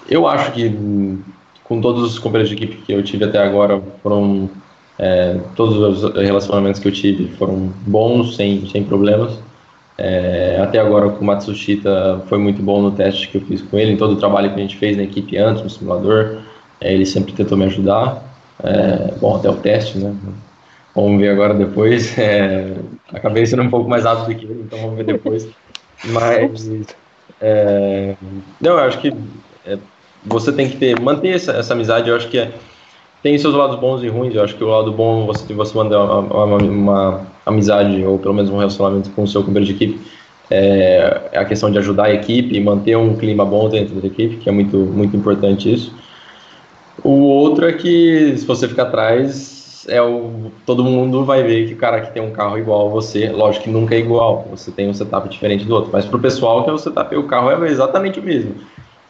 [0.09, 0.69] eu acho que
[1.71, 4.51] com todos os companheiros de equipe que eu tive até agora, foram
[4.99, 9.39] é, todos os relacionamentos que eu tive foram bons, sem, sem problemas.
[10.03, 13.79] É, até agora com o Matsushita foi muito bom no teste que eu fiz com
[13.79, 16.39] ele, em todo o trabalho que a gente fez na equipe antes, no simulador.
[16.81, 18.23] É, ele sempre tentou me ajudar.
[18.65, 20.15] É, bom, até o teste, né?
[20.95, 22.17] Vamos ver agora depois.
[22.19, 22.77] É,
[23.13, 25.47] acabei sendo um pouco mais rápido que ele, então vamos ver depois.
[26.03, 26.71] Mas
[27.39, 28.17] É,
[28.59, 29.13] não, eu acho que
[29.67, 29.77] é,
[30.25, 32.53] você tem que ter, manter essa, essa amizade, eu acho que é,
[33.23, 35.97] tem seus lados bons e ruins, eu acho que o lado bom você você manter
[35.97, 40.01] uma, uma, uma amizade, ou pelo menos um relacionamento com o seu companheiro de equipe,
[40.51, 44.07] é, é a questão de ajudar a equipe e manter um clima bom dentro da
[44.07, 45.95] equipe, que é muito, muito importante isso.
[47.05, 51.75] O outro é que se você ficar atrás, é o, todo mundo vai ver que
[51.75, 54.71] o cara que tem um carro igual a você, lógico que nunca é igual, você
[54.71, 57.25] tem um setup diferente do outro, mas para o pessoal que é o setup, o
[57.25, 58.55] carro é exatamente o mesmo.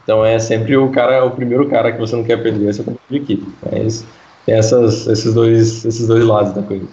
[0.03, 2.85] Então é sempre o cara, o primeiro cara que você não quer perder, é seu
[3.09, 3.47] de equipe.
[3.71, 4.05] Mas
[4.47, 6.87] tem essas, esses, dois, esses dois lados da coisa.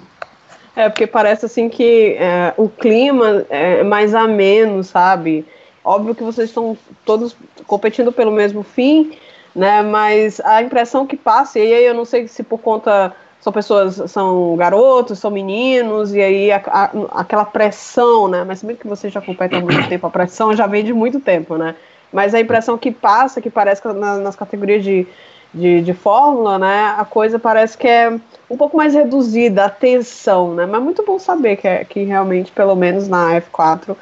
[0.76, 5.44] É, porque parece assim que é, o clima é mais ameno, sabe?
[5.84, 9.18] Óbvio que vocês estão todos competindo pelo mesmo fim,
[9.56, 9.82] né?
[9.82, 14.12] Mas a impressão que passa, e aí eu não sei se por conta são pessoas,
[14.12, 16.92] são garotos, são meninos, e aí a, a,
[17.22, 18.44] aquela pressão, né?
[18.46, 21.20] Mas mesmo que você já compete há muito tempo, a pressão já vem de muito
[21.20, 21.74] tempo, né?
[22.12, 25.08] Mas a impressão que passa, que parece que na, nas categorias de,
[25.54, 28.18] de, de, fórmula, né, a coisa parece que é
[28.50, 30.66] um pouco mais reduzida, a tensão, né?
[30.66, 33.96] Mas muito bom saber que, é, que realmente, pelo menos na F4,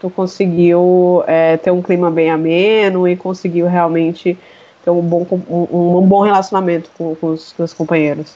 [0.00, 4.36] tu conseguiu é, ter um clima bem ameno e conseguiu realmente
[4.84, 8.34] ter um bom, um, um bom relacionamento com, com os seus companheiros.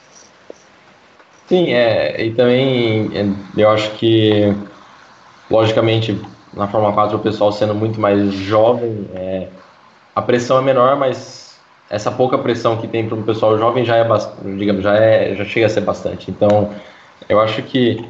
[1.47, 4.53] Sim, é, e também é, eu acho que,
[5.49, 6.19] logicamente,
[6.57, 9.47] na Fórmula 4 o pessoal sendo muito mais jovem, é,
[10.15, 11.57] a pressão é menor, mas
[11.89, 14.05] essa pouca pressão que tem para o pessoal jovem já é
[14.57, 16.29] digamos, já é, já chega a ser bastante.
[16.29, 16.71] Então,
[17.29, 18.03] eu acho que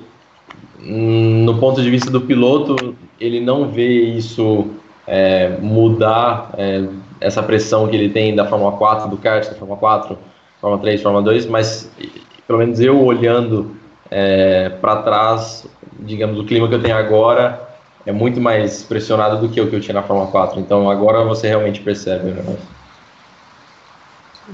[0.79, 4.67] hum, no ponto de vista do piloto, ele não vê isso
[5.05, 6.85] é, mudar é,
[7.19, 10.17] essa pressão que ele tem da Fórmula 4, do kart, da Fórmula 4,
[10.61, 11.91] Fórmula 3, Fórmula 2, mas
[12.47, 13.75] pelo menos eu olhando
[14.09, 15.67] é, para trás,
[15.99, 17.66] digamos, o clima que eu tenho agora
[18.07, 20.59] é muito mais pressionado do que o que eu tinha na Fórmula 4.
[20.61, 22.65] Então agora você realmente percebe o negócio.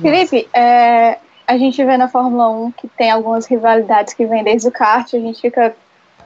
[0.02, 4.68] Felipe, é, a gente vê na Fórmula 1 que tem algumas rivalidades que vêm desde
[4.68, 5.76] o kart, a gente fica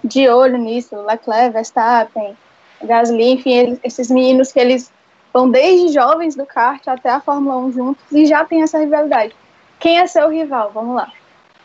[0.02, 2.38] de olho nisso, Leclerc, Verstappen,
[2.82, 4.90] Gasly, enfim, eles, esses meninos que eles
[5.34, 9.36] vão desde jovens do kart até a Fórmula 1 juntos e já tem essa rivalidade.
[9.80, 10.72] Quem é seu rival?
[10.74, 11.12] Vamos lá.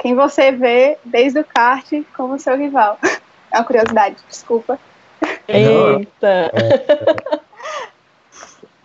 [0.01, 2.99] Quem você vê desde o kart como seu rival?
[3.55, 4.81] É uma curiosidade, desculpa.
[5.53, 6.53] Eita!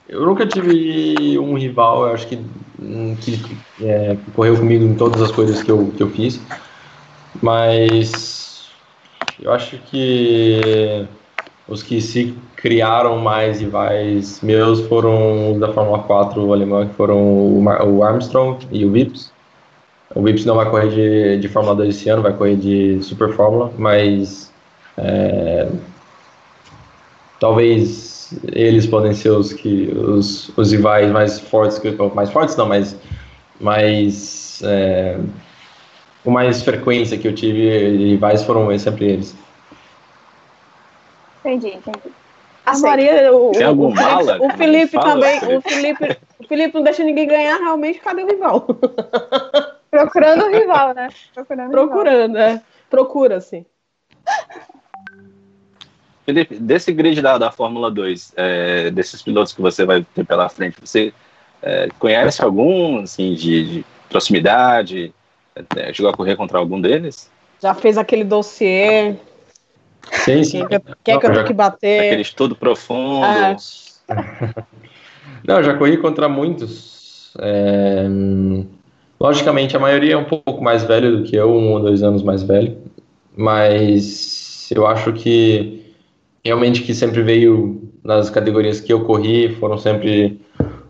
[0.09, 2.37] Eu nunca tive um rival, eu acho que,
[3.21, 6.39] que, é, correu comigo em todas as coisas que eu, que eu fiz,
[7.41, 8.69] mas
[9.41, 11.05] eu acho que
[11.67, 17.17] os que se criaram mais rivais meus foram os da Fórmula 4 alemã, que foram
[17.17, 19.31] o, Armstrong e o Vips.
[20.15, 23.33] O Vips não vai correr de, de Fórmula 2 esse ano, vai correr de Super
[23.33, 24.51] Fórmula, mas
[24.97, 25.67] é,
[27.39, 32.67] talvez eles podem ser os que os, os rivais mais fortes que mais fortes não
[32.67, 32.97] mas
[33.59, 35.17] mais é,
[36.23, 37.69] com mais frequência que eu tive
[38.09, 39.35] rivais foram sempre eles.
[41.39, 42.13] Entendi entendi.
[42.65, 44.37] A Maria o, Tem algum o, mala?
[44.41, 45.55] o Felipe Fala, também Felipe.
[45.55, 48.67] o Felipe o Felipe não deixa ninguém ganhar realmente cadê o rival?
[49.89, 51.07] Procurando o rival né?
[51.33, 51.87] Procurando o rival.
[51.87, 52.61] procurando é.
[52.89, 53.65] Procura sim
[56.27, 60.49] Felipe, desse grid da, da Fórmula 2, é, desses pilotos que você vai ter pela
[60.49, 61.13] frente, você
[61.61, 65.13] é, conhece algum, assim, de, de proximidade?
[65.77, 67.31] É, chegou a correr contra algum deles?
[67.61, 69.15] já fez aquele dossiê
[70.11, 73.23] sim sim quem, que- quem é que eu tenho que bater Aquele estudo profundo?
[73.23, 73.55] Ah,
[75.47, 77.31] Não, já corri contra muitos.
[77.39, 78.05] É,
[79.19, 82.21] logicamente, a maioria é um pouco mais velho do que eu, um ou dois anos
[82.21, 82.77] mais velho.
[83.35, 85.86] Mas eu acho que
[86.47, 90.39] realmente que sempre veio nas categorias que eu corri, foram sempre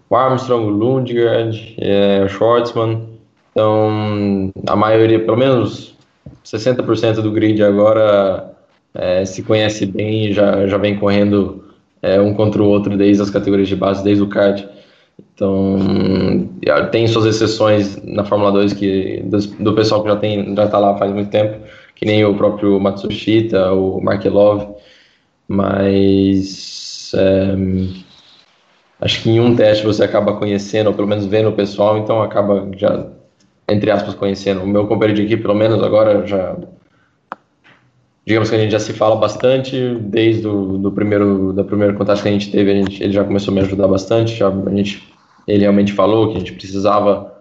[0.10, 3.08] o Armstrong, o Lundgaard, é, o Schwartzman.
[3.52, 5.96] Então, a maioria, pelo menos
[6.46, 8.52] 60% do grid agora
[8.94, 11.66] é, se conhece bem e já, já vem correndo
[12.02, 14.64] é, um contra o outro desde as categorias de base, desde o kart.
[15.34, 15.80] Então,
[16.92, 20.78] tem suas exceções na Fórmula 2 que, do, do pessoal que já tem já está
[20.78, 21.58] lá faz muito tempo,
[21.96, 24.77] que nem o próprio Matsushita, o Markelov,
[25.48, 27.56] mas é,
[29.02, 32.22] acho que em um teste você acaba conhecendo, ou pelo menos vendo o pessoal, então
[32.22, 33.08] acaba já,
[33.70, 34.62] entre aspas, conhecendo.
[34.64, 36.56] O meu companheiro de equipe, pelo menos agora, já
[38.28, 42.22] digamos que a gente já se fala bastante desde o do primeiro da primeiro contato
[42.22, 44.76] que a gente teve a gente, ele já começou a me ajudar bastante já a
[44.76, 45.02] gente
[45.48, 47.34] ele realmente falou que a gente precisava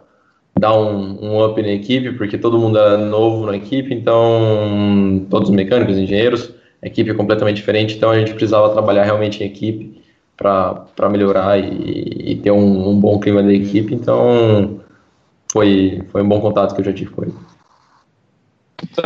[0.56, 5.48] dar um, um up na equipe porque todo mundo era novo na equipe então todos
[5.48, 6.54] os mecânicos engenheiros
[6.86, 10.02] equipe é completamente diferente então a gente precisava trabalhar realmente em equipe
[10.36, 13.94] para melhorar e, e ter um, um, bom clima da equipe.
[13.94, 14.80] Então,
[15.50, 17.34] foi, foi um bom contato que eu já tive com ele.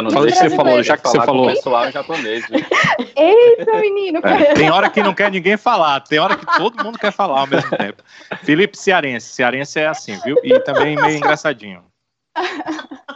[0.02, 1.46] Não Falei que você falou, já que você falou.
[1.46, 2.44] Pessoal japonês,
[3.16, 4.18] Eita, menino!
[4.24, 7.40] É, tem hora que não quer ninguém falar, tem hora que todo mundo quer falar
[7.40, 8.02] ao mesmo tempo.
[8.42, 10.36] Felipe Cearense, Cearense é assim, viu?
[10.42, 11.84] E também meio engraçadinho.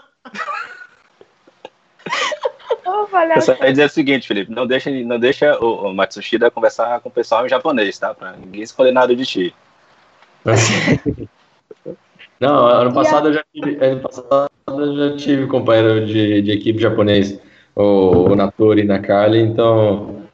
[3.34, 7.00] Eu só ia dizer o seguinte, Felipe, não deixa, não deixa o, o Matsushida conversar
[7.00, 8.14] com o pessoal em japonês, tá?
[8.14, 9.54] Pra ninguém escolher nada de ti.
[12.40, 16.78] Não, ano passado, eu já tive, ano passado eu já tive companheiro de, de equipe
[16.78, 17.40] japonês,
[17.74, 20.24] o, o Natori e Nakali, então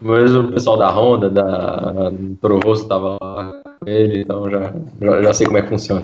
[0.00, 2.10] mas o pessoal da Honda, da
[2.40, 6.02] Toro Rosso estava lá com ele, então já, já, já, sei como é que funciona.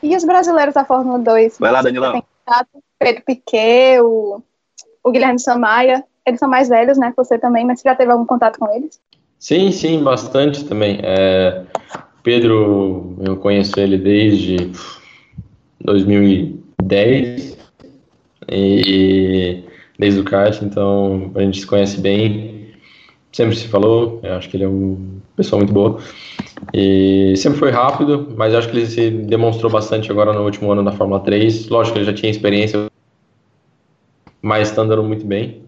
[0.00, 1.58] E os brasileiros da Fórmula 2?
[1.58, 2.22] Vai lá, Danilão.
[3.02, 4.42] Pedro Piquet, o,
[5.02, 8.24] o Guilherme Samaia, eles são mais velhos, né, você também, mas você já teve algum
[8.24, 9.00] contato com eles?
[9.38, 11.00] Sim, sim, bastante também.
[11.02, 11.62] É,
[12.22, 14.70] Pedro, eu conheço ele desde
[15.80, 17.58] 2010
[18.48, 19.64] e
[19.98, 22.72] desde o kart, então a gente se conhece bem,
[23.32, 24.96] sempre se falou, eu acho que ele é uma
[25.36, 25.98] pessoa muito boa
[26.72, 30.84] e sempre foi rápido, mas acho que ele se demonstrou bastante agora no último ano
[30.84, 32.91] da Fórmula 3, lógico que ele já tinha experiência,
[34.42, 35.62] mas está andando muito bem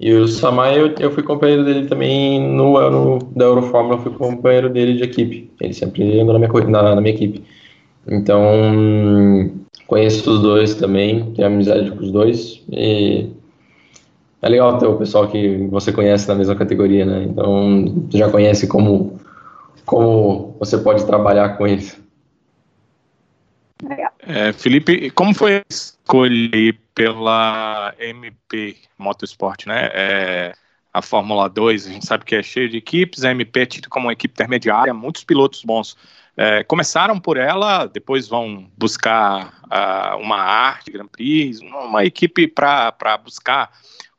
[0.00, 4.12] e o Samai, eu, eu fui companheiro dele também no ano da Eurofórmula, eu fui
[4.12, 5.50] companheiro dele de equipe.
[5.60, 7.42] Ele sempre andou na minha, na, na minha equipe.
[8.06, 8.40] Então,
[9.88, 12.62] conheço os dois também, tenho amizade com os dois.
[12.70, 13.28] E
[14.40, 17.24] é legal ter o pessoal que você conhece na mesma categoria, né?
[17.28, 19.18] Então, já conhece como,
[19.84, 22.00] como você pode trabalhar com eles.
[24.20, 29.90] É, Felipe, como foi a escolha pela MP Motorsport, né?
[29.92, 30.54] É,
[30.92, 33.88] a Fórmula 2, a gente sabe que é cheio de equipes, a MP é tida
[33.88, 35.96] como uma equipe intermediária, muitos pilotos bons.
[36.36, 43.18] É, começaram por ela, depois vão buscar uh, uma arte, Grand Prix, uma equipe para
[43.22, 43.70] buscar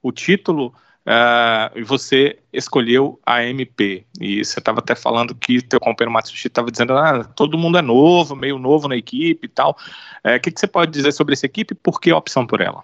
[0.02, 0.74] o título
[1.10, 4.06] uh, e você escolheu a MP.
[4.22, 7.82] E você estava até falando que teu companheiro Matsushi estava dizendo ah, todo mundo é
[7.82, 9.76] novo, meio novo na equipe e tal.
[10.24, 12.46] O uh, que, que você pode dizer sobre essa equipe e por que a opção
[12.46, 12.84] por ela?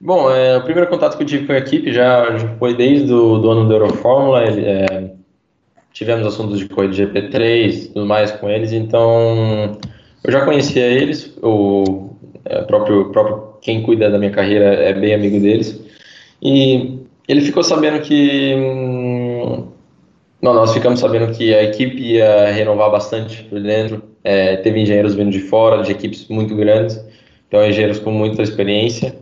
[0.00, 3.12] Bom, é, o primeiro contato que eu tive com a equipe já, já foi desde
[3.12, 4.44] o do ano da Eurofórmula.
[4.44, 5.14] É,
[5.92, 9.78] tivemos assuntos de corrida de GP3 e tudo mais com eles, então
[10.22, 11.34] eu já conhecia eles.
[11.42, 12.10] O
[12.44, 15.80] é, próprio, próprio quem cuida da minha carreira é bem amigo deles.
[16.42, 18.54] E ele ficou sabendo que.
[18.54, 19.68] Hum,
[20.40, 24.02] não, nós ficamos sabendo que a equipe ia renovar bastante por dentro.
[24.22, 27.02] É, teve engenheiros vindo de fora, de equipes muito grandes,
[27.48, 29.16] então engenheiros com muita experiência.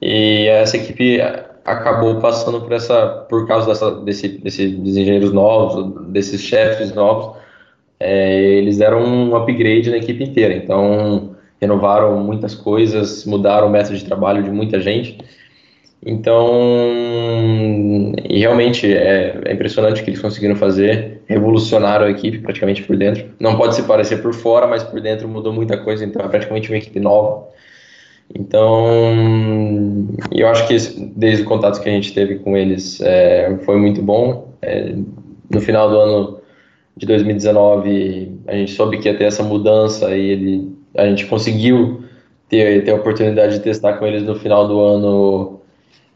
[0.00, 1.20] E essa equipe
[1.64, 7.36] acabou passando por essa, por causa dessa, desse, desses engenheiros novos, desses chefes novos,
[8.00, 10.54] é, eles deram um upgrade na equipe inteira.
[10.54, 15.18] Então renovaram muitas coisas, mudaram o método de trabalho de muita gente.
[16.04, 16.52] Então,
[18.28, 23.24] realmente é, é, impressionante o que eles conseguiram fazer, revolucionaram a equipe praticamente por dentro.
[23.38, 26.70] Não pode se parecer por fora, mas por dentro mudou muita coisa, então é praticamente
[26.70, 27.48] uma equipe nova.
[28.34, 28.86] Então,
[30.30, 30.76] eu acho que
[31.16, 34.54] desde o contato que a gente teve com eles é, foi muito bom.
[34.62, 34.94] É,
[35.50, 36.40] no final do ano
[36.96, 42.04] de 2019, a gente soube que ia ter essa mudança e ele, a gente conseguiu
[42.48, 45.57] ter, ter a oportunidade de testar com eles no final do ano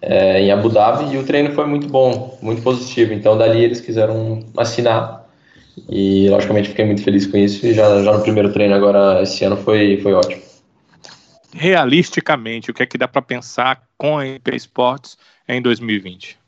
[0.03, 3.13] é, em Abu Dhabi e o treino foi muito bom, muito positivo.
[3.13, 5.25] Então, dali eles quiseram assinar
[5.89, 7.65] e, logicamente, fiquei muito feliz com isso.
[7.65, 10.43] E já, já no primeiro treino, agora, esse ano, foi, foi ótimo.
[11.55, 15.17] Realisticamente, o que é que dá para pensar com a MP Sports
[15.49, 16.39] em 2020?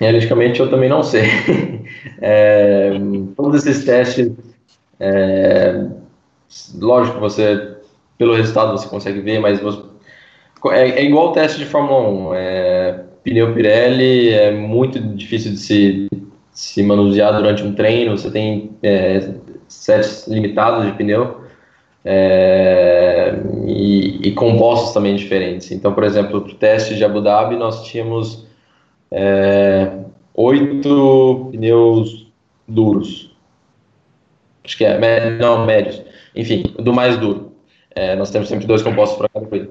[0.00, 1.24] Realisticamente, eu também não sei.
[2.22, 2.92] é,
[3.36, 4.32] todos esses testes,
[4.98, 5.84] é,
[6.76, 7.76] lógico, você,
[8.16, 9.82] pelo resultado, você consegue ver, mas você,
[10.72, 12.34] é, é igual o teste de Fórmula 1.
[12.34, 16.08] É, pneu Pirelli é muito difícil de se,
[16.52, 18.16] se manusear durante um treino.
[18.16, 19.34] Você tem é,
[19.68, 21.40] sets limitados de pneu
[22.04, 23.34] é,
[23.66, 25.70] e, e, compostos também diferentes.
[25.70, 28.46] Então, por exemplo, para o teste de Abu Dhabi, nós tínhamos
[29.10, 29.90] é,
[30.34, 32.30] oito pneus
[32.68, 33.34] duros.
[34.64, 36.02] Acho que é, não, médios.
[36.34, 37.52] Enfim, do mais duro.
[37.94, 39.70] É, nós temos sempre dois compostos para cada coisa.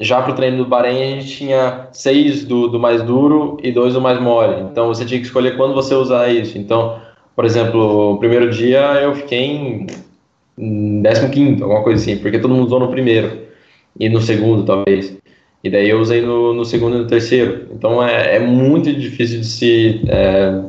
[0.00, 3.70] Já para o treino do Bahrein, a gente tinha seis do, do mais duro e
[3.70, 4.62] dois do mais mole.
[4.62, 6.56] Então você tinha que escolher quando você usar isso.
[6.56, 6.98] Então,
[7.36, 9.86] por exemplo, o primeiro dia eu fiquei em
[10.56, 13.42] 15, alguma coisa assim, porque todo mundo usou no primeiro
[13.98, 15.18] e no segundo, talvez.
[15.62, 17.66] E daí eu usei no, no segundo e no terceiro.
[17.70, 20.62] Então é, é muito difícil de se é,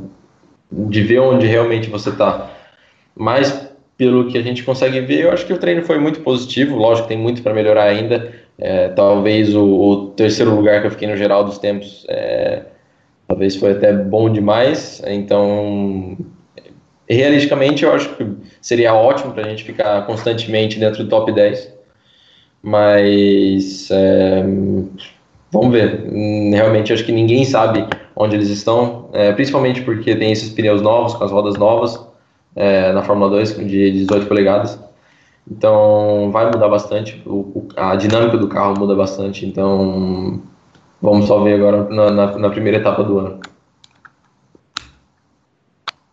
[0.71, 2.51] de ver onde realmente você está.
[3.15, 6.75] Mas pelo que a gente consegue ver, eu acho que o treino foi muito positivo.
[6.75, 8.33] Lógico, tem muito para melhorar ainda.
[8.57, 12.63] É, talvez o, o, terceiro lugar que eu fiquei no geral dos tempos, é,
[13.27, 15.01] talvez foi até bom demais.
[15.07, 16.17] Então,
[17.09, 18.25] realisticamente, eu acho que
[18.61, 21.73] seria ótimo para a gente ficar constantemente dentro do top 10.
[22.61, 24.43] Mas é,
[25.51, 26.05] vamos ver.
[26.53, 31.13] Realmente, acho que ninguém sabe onde eles estão, é, principalmente porque tem esses pneus novos,
[31.15, 31.99] com as rodas novas
[32.55, 34.79] é, na Fórmula 2 de 18 polegadas.
[35.49, 39.45] Então vai mudar bastante, o, a dinâmica do carro muda bastante.
[39.45, 40.41] Então
[41.01, 43.39] vamos só ver agora na, na, na primeira etapa do ano.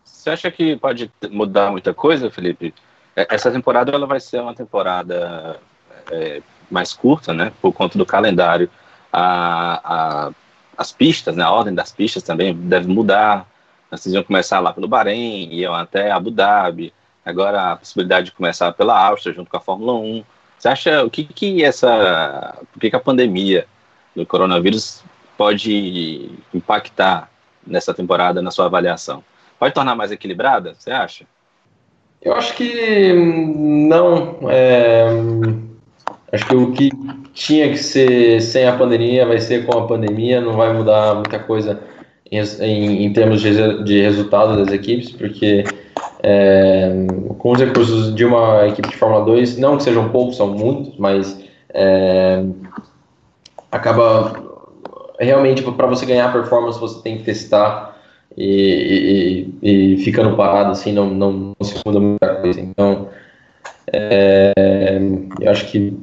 [0.03, 2.73] Você acha que pode mudar muita coisa, Felipe?
[3.15, 5.59] É, essa temporada ela vai ser uma temporada
[6.11, 7.51] é, mais curta, né?
[7.61, 8.69] Por conta do calendário.
[9.11, 10.31] A, a,
[10.77, 11.43] as pistas, né?
[11.43, 13.47] A ordem das pistas também deve mudar.
[13.89, 16.93] Vocês iam começar lá pelo Bahrein, iam até Abu Dhabi.
[17.29, 20.23] Agora a possibilidade de começar pela Áustria junto com a Fórmula 1.
[20.57, 23.65] Você acha o que que essa, o que que a pandemia
[24.15, 25.03] do coronavírus
[25.37, 27.29] pode impactar
[27.65, 29.23] nessa temporada na sua avaliação?
[29.57, 30.73] Pode tornar mais equilibrada?
[30.73, 31.25] Você acha?
[32.21, 34.39] Eu acho que não.
[34.49, 35.07] É,
[36.33, 36.89] acho que o que
[37.33, 40.41] tinha que ser sem a pandemia vai ser com a pandemia.
[40.41, 41.81] Não vai mudar muita coisa
[42.31, 45.63] em, em, termos de, de resultado das equipes, porque
[46.21, 46.91] é,
[47.37, 50.97] com os recursos de uma equipe de Fórmula 2, não que sejam poucos, são muitos,
[50.97, 51.39] mas
[51.73, 52.43] é,
[53.71, 54.33] acaba
[55.19, 57.97] realmente para você ganhar performance você tem que testar
[58.37, 62.61] e, e, e ficando parado assim não, não, não, se muda muita coisa.
[62.61, 63.09] Então
[63.91, 64.53] é,
[65.41, 65.97] eu acho que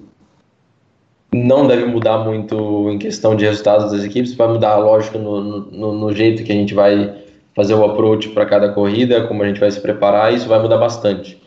[1.33, 5.93] não deve mudar muito em questão de resultados das equipes, vai mudar, lógico, no, no,
[5.93, 7.15] no jeito que a gente vai
[7.55, 10.77] fazer o approach para cada corrida, como a gente vai se preparar, isso vai mudar
[10.77, 11.41] bastante.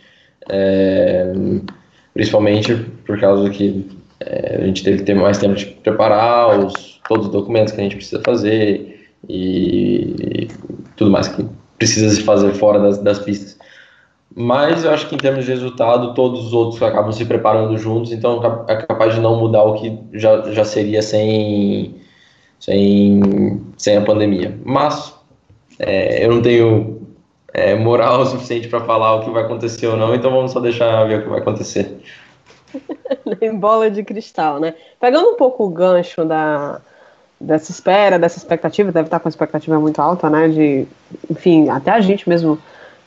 [0.49, 1.31] É,
[2.13, 2.75] principalmente
[3.05, 3.85] por causa que
[4.19, 7.79] é, a gente teve que ter mais tempo de preparar os, todos os documentos que
[7.79, 10.47] a gente precisa fazer e, e
[10.95, 11.45] tudo mais que
[11.77, 13.58] precisa se fazer fora das, das pistas.
[14.41, 18.13] Mas eu acho que em termos de resultado, todos os outros acabam se preparando juntos,
[18.13, 21.99] então é capaz de não mudar o que já, já seria sem,
[22.57, 24.57] sem, sem a pandemia.
[24.63, 25.13] Mas
[25.77, 27.01] é, eu não tenho
[27.53, 30.61] é, moral o suficiente para falar o que vai acontecer ou não, então vamos só
[30.61, 32.01] deixar ver o que vai acontecer.
[33.41, 34.73] Nem bola de cristal, né?
[35.01, 36.79] Pegando um pouco o gancho da,
[37.41, 40.47] dessa espera, dessa expectativa, deve estar com a expectativa muito alta, né?
[40.47, 40.87] De,
[41.29, 42.57] enfim, até a gente mesmo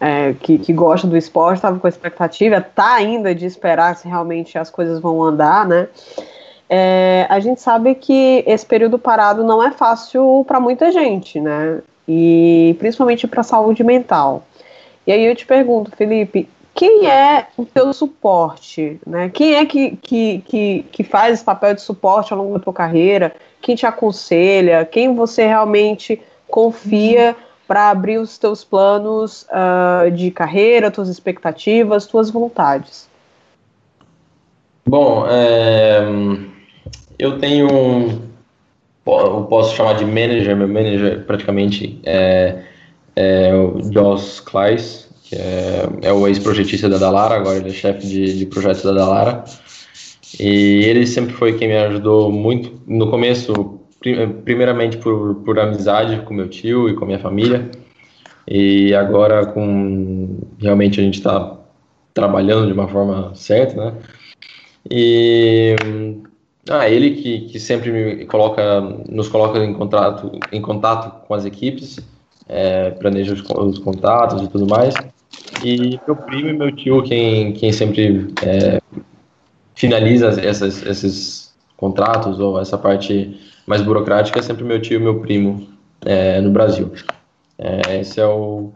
[0.03, 4.09] é, que, que, gosta do esporte estava com a expectativa, tá ainda de esperar se
[4.09, 5.87] realmente as coisas vão andar, né?
[6.69, 11.81] É, a gente sabe que esse período parado não é fácil para muita gente, né?
[12.09, 14.43] E principalmente para a saúde mental.
[15.07, 18.99] E aí eu te pergunto, Felipe, quem é o teu suporte?
[19.07, 19.31] Né?
[19.33, 22.73] Quem é que, que, que, que faz esse papel de suporte ao longo da tua
[22.73, 23.33] carreira?
[23.61, 24.85] Quem te aconselha?
[24.85, 27.37] Quem você realmente confia?
[27.73, 33.09] Para abrir os teus planos uh, de carreira, tuas expectativas, tuas vontades?
[34.87, 36.03] Bom, é,
[37.19, 38.21] eu tenho
[39.07, 42.63] eu posso chamar de manager, meu manager praticamente é,
[43.17, 48.07] é o Joss Kleis, que é, é o ex-projetista da Dalara, agora ele é chefe
[48.07, 49.45] de, de projetos da Dalara.
[50.39, 52.79] E ele sempre foi quem me ajudou muito.
[52.87, 53.81] No começo,
[54.45, 57.71] primeiramente por, por amizade com meu tio e com minha família,
[58.47, 61.57] e agora com realmente a gente está
[62.13, 63.95] trabalhando de uma forma certa, né?
[64.91, 65.77] E
[66.69, 71.45] ah, ele que, que sempre me coloca, nos coloca em contato, em contato com as
[71.45, 71.99] equipes,
[72.49, 74.95] é, planeja os, os, contatos e tudo mais.
[75.65, 78.81] E meu primo e meu tio quem, quem sempre é,
[79.75, 85.21] finaliza essas, esses contratos ou essa parte mais burocrática é sempre meu tio e meu
[85.21, 85.69] primo
[86.05, 86.93] é, no Brasil.
[87.59, 88.71] É, esse é o,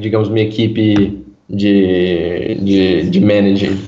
[0.00, 3.86] digamos, minha equipe de, de, de managing.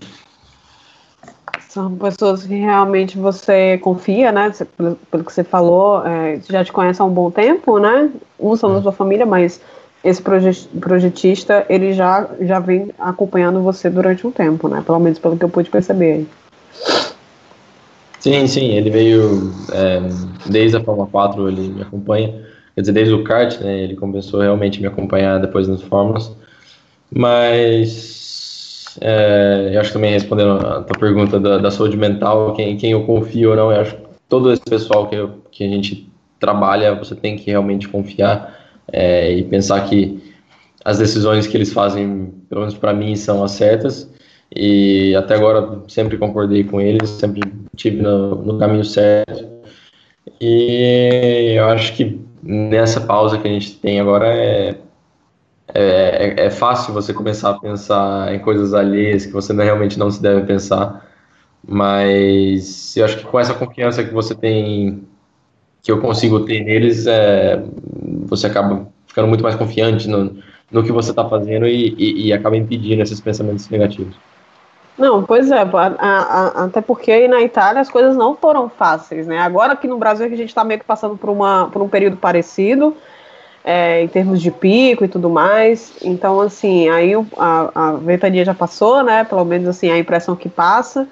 [1.69, 4.53] São pessoas que realmente você confia, né?
[4.77, 8.11] Pelo, pelo que você falou, é, já te conhece há um bom tempo, né?
[8.41, 9.61] Um são da sua família, mas
[10.03, 14.83] esse projetista, ele já, já vem acompanhando você durante um tempo, né?
[14.85, 16.27] Pelo menos pelo que eu pude perceber.
[18.19, 20.01] Sim, sim, ele veio é,
[20.45, 22.29] desde a Fórmula 4, ele me acompanha,
[22.75, 26.35] quer dizer, desde o kart, né, ele começou realmente a me acompanhar depois nas Fórmulas,
[27.15, 32.77] mas é, eu acho que também respondendo a tua pergunta da, da saúde mental, quem,
[32.77, 33.97] quem eu confio ou não, eu acho
[34.29, 35.17] todo esse pessoal que,
[35.53, 36.11] que a gente
[36.41, 38.55] trabalha, você tem que realmente confiar
[38.93, 40.23] é, e pensar que
[40.85, 44.09] as decisões que eles fazem, pelo menos para mim, são as certas.
[44.59, 47.43] E até agora sempre concordei com eles, sempre
[47.77, 49.47] tive no, no caminho certo.
[50.41, 54.79] E eu acho que nessa pausa que a gente tem agora é,
[55.75, 60.23] é, é, fácil você começar a pensar em coisas alheias que você realmente não se
[60.23, 61.07] deve pensar.
[61.67, 65.03] Mas eu acho que com essa confiança que você tem,
[65.83, 67.63] que eu consigo ter neles, é,
[68.25, 70.39] você acaba ficando muito mais confiante no,
[70.71, 74.17] no que você está fazendo e, e, e acaba impedindo esses pensamentos negativos.
[74.99, 75.67] Não, pois é, a,
[75.99, 79.39] a, até porque aí na Itália as coisas não foram fáceis, né?
[79.39, 81.83] Agora aqui no Brasil é que a gente está meio que passando por, uma, por
[81.83, 82.97] um período parecido,
[83.63, 85.93] é, em termos de pico e tudo mais.
[86.01, 89.25] Então, assim, aí a, a ventania já passou, né?
[89.25, 91.07] Pelo menos assim, a impressão que passa.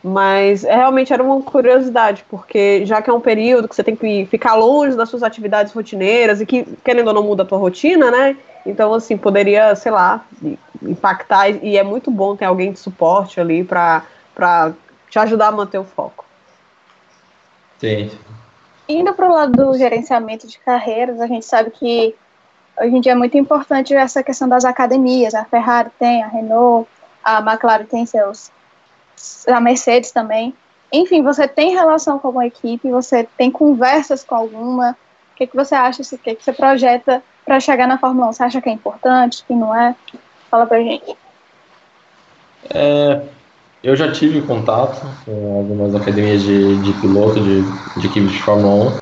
[0.00, 3.96] Mas é, realmente era uma curiosidade, porque já que é um período que você tem
[3.96, 7.58] que ficar longe das suas atividades rotineiras e que, querendo ou não, muda a tua
[7.58, 8.36] rotina, né?
[8.66, 10.24] Então, assim, poderia, sei lá,
[10.82, 14.02] impactar e é muito bom ter alguém de suporte ali para
[15.10, 16.24] te ajudar a manter o foco.
[17.78, 18.10] Sim.
[18.88, 22.14] Indo para o lado do gerenciamento de carreiras, a gente sabe que
[22.80, 25.34] hoje em dia é muito importante essa questão das academias.
[25.34, 26.88] A Ferrari tem, a Renault,
[27.22, 28.50] a McLaren tem seus,
[29.46, 30.54] a Mercedes também.
[30.92, 34.96] Enfim, você tem relação com alguma equipe, você tem conversas com alguma.
[35.32, 38.32] O que, que você acha, o que, que você projeta para chegar na Fórmula 1?
[38.32, 39.94] Você acha que é importante, que não é?
[40.50, 41.16] Fala pra gente.
[42.70, 43.20] É,
[43.82, 47.62] eu já tive contato com algumas academias de, de piloto, de,
[48.00, 48.92] de equipes de Fórmula 1,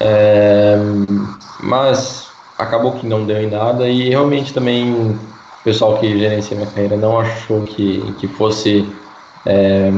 [0.00, 0.76] é,
[1.60, 5.18] mas acabou que não deu em nada e realmente também o
[5.64, 8.86] pessoal que gerencia minha carreira não achou que, que fosse
[9.46, 9.90] é,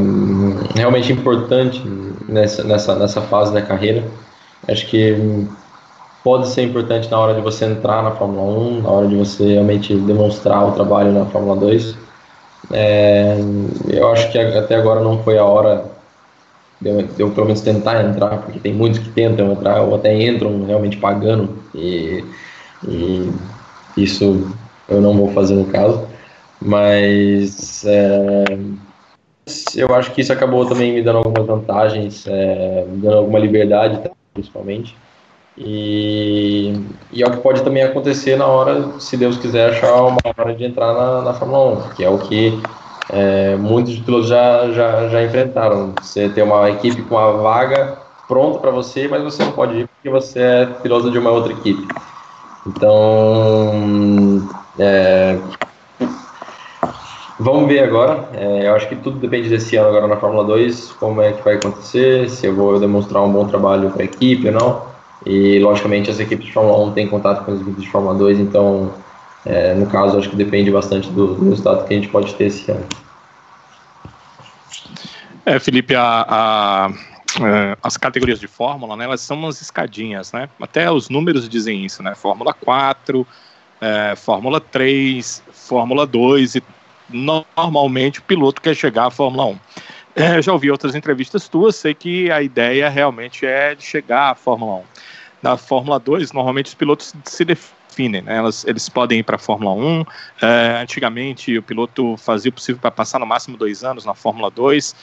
[0.74, 1.82] realmente importante
[2.28, 4.04] nessa, nessa, nessa fase da carreira.
[4.68, 5.46] Acho que
[6.26, 9.44] pode ser importante na hora de você entrar na Fórmula 1, na hora de você
[9.44, 11.96] realmente demonstrar o trabalho na Fórmula 2.
[12.72, 13.36] É,
[13.88, 15.84] eu acho que até agora não foi a hora
[16.80, 19.94] de eu, de eu, pelo menos tentar entrar, porque tem muitos que tentam entrar ou
[19.94, 22.24] até entram realmente pagando, e,
[22.88, 23.32] e
[23.96, 24.52] isso
[24.88, 26.08] eu não vou fazer no caso.
[26.60, 28.44] Mas é,
[29.76, 34.10] eu acho que isso acabou também me dando algumas vantagens, é, me dando alguma liberdade,
[34.34, 35.05] principalmente.
[35.58, 36.74] E,
[37.12, 40.54] e, é o que pode também acontecer na hora, se Deus quiser, achar uma hora
[40.54, 42.60] de entrar na, na Fórmula 1, que é o que
[43.08, 45.94] é, muitos pilotos já, já, já enfrentaram.
[46.00, 47.98] Você tem uma equipe com uma vaga
[48.28, 51.52] pronta para você, mas você não pode ir porque você é piloto de uma outra
[51.52, 51.86] equipe.
[52.66, 54.42] Então,
[54.78, 55.38] é,
[57.38, 58.28] vamos ver agora.
[58.34, 61.42] É, eu acho que tudo depende desse ano agora na Fórmula 2, como é que
[61.42, 64.95] vai acontecer, se eu vou demonstrar um bom trabalho para a equipe ou não.
[65.26, 68.38] E, logicamente, as equipes de Fórmula 1 têm contato com as equipes de Fórmula 2,
[68.38, 68.94] então,
[69.44, 72.44] é, no caso, acho que depende bastante do, do, resultado que a gente pode ter
[72.44, 72.86] esse ano.
[75.44, 76.90] É, Felipe, a, a,
[77.44, 80.48] é, as categorias de Fórmula, né, elas são umas escadinhas, né?
[80.60, 82.14] Até os números dizem isso, né?
[82.14, 83.26] Fórmula 4,
[83.80, 86.62] é, Fórmula 3, Fórmula 2 e
[87.10, 89.58] normalmente o piloto quer chegar à Fórmula 1.
[90.14, 94.34] É, já ouvi outras entrevistas tuas, sei que a ideia realmente é de chegar à
[94.36, 95.15] Fórmula 1
[95.46, 98.36] na Fórmula 2, normalmente os pilotos se definem, né?
[98.36, 100.04] Elas, eles podem ir para a Fórmula 1.
[100.42, 104.50] É, antigamente, o piloto fazia o possível para passar no máximo dois anos na Fórmula
[104.50, 104.94] 2,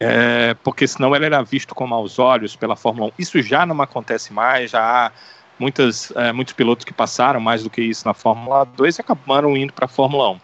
[0.00, 3.12] é, porque senão ele era visto com maus olhos pela Fórmula 1.
[3.18, 5.12] Isso já não acontece mais, já há
[5.58, 9.56] muitas, é, muitos pilotos que passaram mais do que isso na Fórmula 2 e acabaram
[9.56, 10.40] indo para a Fórmula 1.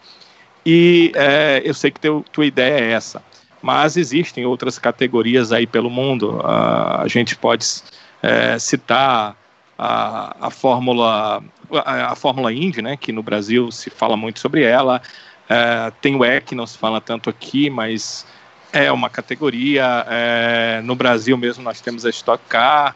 [0.65, 3.23] E é, eu sei que teu, tua ideia é essa,
[3.61, 6.37] mas existem outras categorias aí pelo mundo.
[6.37, 7.65] Uh, a gente pode
[8.21, 9.35] é, citar
[9.77, 14.63] a, a Fórmula a, a, Fórmula Indy, né, que no Brasil se fala muito sobre
[14.63, 15.01] ela.
[15.47, 18.25] É, tem o E, que não se fala tanto aqui, mas
[18.71, 20.05] é uma categoria.
[20.07, 22.95] É, no Brasil mesmo nós temos a Stock Car.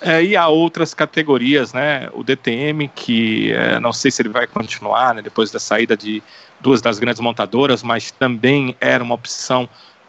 [0.00, 2.10] É, e há outras categorias, né?
[2.12, 6.22] O DTM, que é, não sei se ele vai continuar né, depois da saída de
[6.60, 9.66] duas das grandes montadoras, mas também era uma opção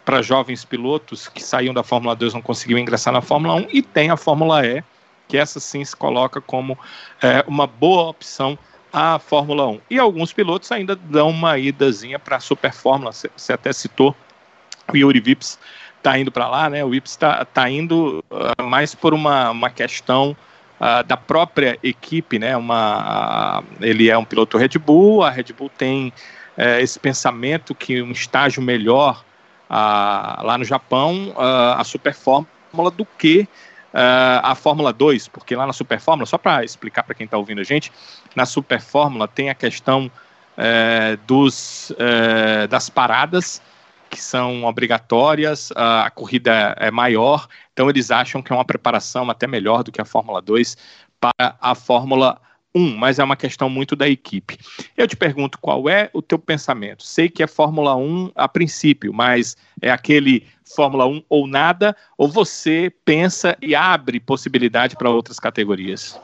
[0.08, 3.82] para jovens pilotos que saíam da Fórmula 2 não conseguiam ingressar na Fórmula 1 e
[3.82, 4.82] tem a Fórmula E,
[5.28, 6.78] que essa sim se coloca como
[7.20, 8.58] é, uma boa opção
[8.90, 9.80] à Fórmula 1.
[9.90, 14.16] E alguns pilotos ainda dão uma idazinha para a Super Fórmula, você até citou
[14.90, 15.58] o Yuri Vips
[15.98, 16.82] está indo para lá, né?
[16.82, 20.34] O Vips está tá indo uh, mais por uma, uma questão
[20.80, 22.56] uh, da própria equipe, né?
[22.56, 26.14] Uma, uh, ele é um piloto Red Bull, a Red Bull tem
[26.56, 29.22] eh, esse pensamento que um estágio melhor
[29.70, 33.48] lá no Japão, a Super Fórmula do que
[33.92, 37.60] a Fórmula 2, porque lá na Super Fórmula, só para explicar para quem está ouvindo
[37.60, 37.92] a gente,
[38.34, 40.10] na Super Fórmula tem a questão
[40.58, 43.62] uh, dos, uh, das paradas
[44.10, 49.46] que são obrigatórias, a corrida é maior, então eles acham que é uma preparação até
[49.46, 50.78] melhor do que a Fórmula 2
[51.20, 52.40] para a Fórmula
[52.74, 54.58] um, mas é uma questão muito da equipe.
[54.96, 57.02] Eu te pergunto qual é o teu pensamento.
[57.02, 60.46] Sei que é Fórmula 1 a princípio, mas é aquele
[60.76, 66.20] Fórmula 1 ou nada, ou você pensa e abre possibilidade para outras categorias?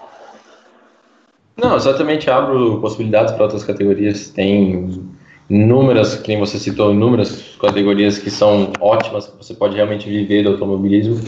[1.57, 4.29] Não, exatamente abro possibilidades para outras categorias.
[4.31, 5.09] Tem
[5.49, 10.51] inúmeras, que nem você citou, inúmeras categorias que são ótimas, você pode realmente viver do
[10.51, 11.21] automobilismo.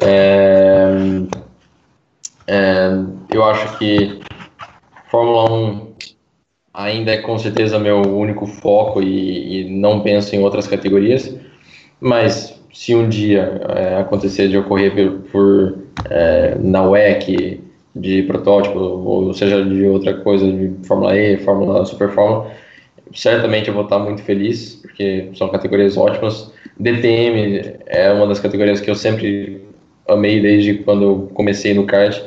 [0.00, 1.22] É,
[2.46, 2.90] é,
[3.30, 4.20] eu acho que
[5.12, 5.92] Fórmula 1
[6.72, 11.36] ainda é com certeza meu único foco e, e não penso em outras categorias,
[12.00, 17.60] mas se um dia é, acontecer de ocorrer por, por é, na WEC
[17.94, 22.50] de protótipo, ou seja, de outra coisa, de Fórmula E, Fórmula Super Fórmula,
[23.14, 26.50] certamente eu vou estar muito feliz, porque são categorias ótimas.
[26.80, 29.62] DTM é uma das categorias que eu sempre
[30.08, 32.18] amei desde quando comecei no kart.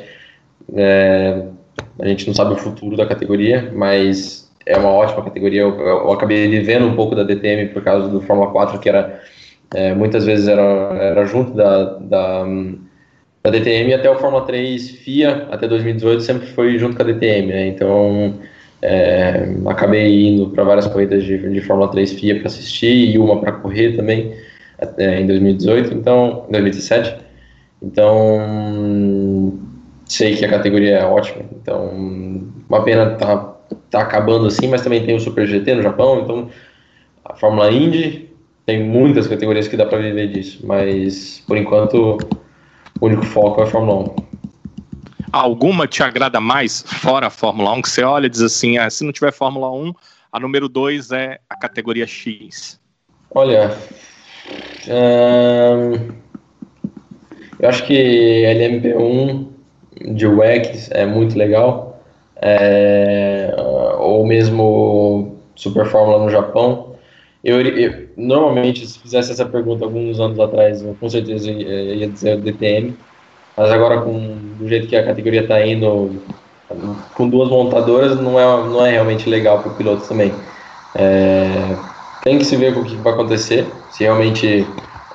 [0.72, 1.46] É,
[1.98, 5.62] a gente não sabe o futuro da categoria, mas é uma ótima categoria.
[5.62, 9.20] Eu, eu acabei vivendo um pouco da DTM por causa do Fórmula 4, que era
[9.74, 12.44] é, muitas vezes era, era junto da, da,
[13.42, 17.48] da, DTM até o Fórmula 3 FIA, até 2018, sempre foi junto com a DTM.
[17.48, 17.66] Né?
[17.68, 18.34] Então
[18.82, 23.40] é, acabei indo para várias corridas de, de Fórmula 3 FIA para assistir e uma
[23.40, 24.34] para correr também
[24.98, 27.26] é, em 2018, então 2017.
[27.82, 28.38] Então
[30.06, 31.90] sei que a categoria é ótima, então
[32.68, 33.56] uma pena tá,
[33.90, 36.48] tá acabando assim, mas também tem o Super GT no Japão, então
[37.24, 38.30] a Fórmula Indy
[38.64, 42.18] tem muitas categorias que dá para viver disso, mas por enquanto
[43.00, 44.26] o único foco é a Fórmula 1.
[45.32, 48.88] Alguma te agrada mais fora a Fórmula 1 que você olha e diz assim, ah,
[48.88, 49.92] se não tiver Fórmula 1,
[50.32, 52.80] a número 2 é a categoria X?
[53.34, 53.76] Olha,
[54.88, 56.12] hum,
[57.58, 59.55] eu acho que LMP1
[60.00, 62.00] de UX é muito legal,
[62.36, 63.54] é,
[63.98, 66.94] ou mesmo Super Fórmula no Japão.
[67.42, 72.08] Eu, eu, normalmente, se fizesse essa pergunta alguns anos atrás, eu com certeza ia, ia
[72.08, 72.94] dizer o DTM,
[73.56, 76.20] mas agora com do jeito que a categoria está indo,
[77.14, 80.32] com duas montadoras, não é, não é realmente legal para o piloto também.
[80.94, 81.76] É,
[82.22, 84.66] tem que se ver o que vai acontecer, se realmente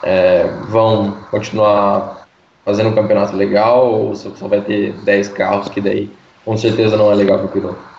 [0.03, 2.20] é, vão continuar
[2.63, 6.11] fazendo um campeonato legal ou se só vai ter 10 carros que daí
[6.45, 7.91] com certeza não é legal para o piloto.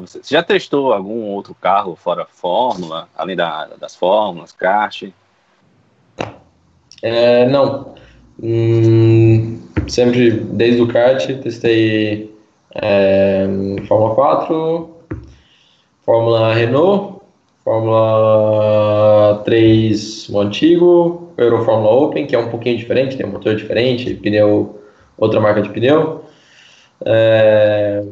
[0.00, 5.04] Você já testou algum outro carro fora Fórmula, além da, das Fórmulas, kart?
[7.02, 7.94] É, não.
[8.40, 12.32] Hum, sempre desde o kart testei
[12.74, 13.46] é,
[13.88, 14.90] Fórmula 4,
[16.04, 17.20] Fórmula Renault,
[17.64, 24.14] Fórmula 3 Montigo, Euro Fórmula Open, que é um pouquinho diferente, tem um motor diferente,
[24.14, 24.82] pneu,
[25.16, 26.24] outra marca de pneu.
[27.04, 28.04] É,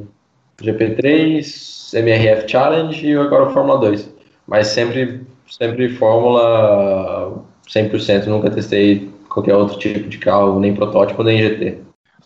[0.62, 4.14] GP3, MRF Challenge e agora Fórmula 2.
[4.47, 11.43] Mas sempre, sempre Fórmula 100%, nunca testei qualquer outro tipo de carro, nem protótipo, nem
[11.43, 11.79] GT.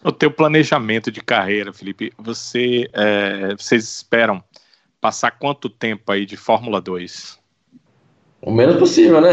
[0.04, 4.42] No teu planejamento de carreira, Felipe, você, é, vocês esperam
[5.00, 7.38] passar quanto tempo aí de Fórmula 2?
[8.42, 9.30] O menos possível, né?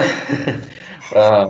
[1.10, 1.46] Pra...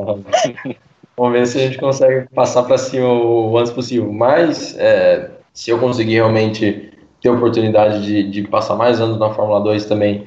[1.18, 4.12] Vamos ver se a gente consegue passar para cima o antes possível.
[4.14, 6.92] Mas, é, se eu conseguir realmente
[7.22, 10.26] ter oportunidade de, de passar mais anos na Fórmula 2 também,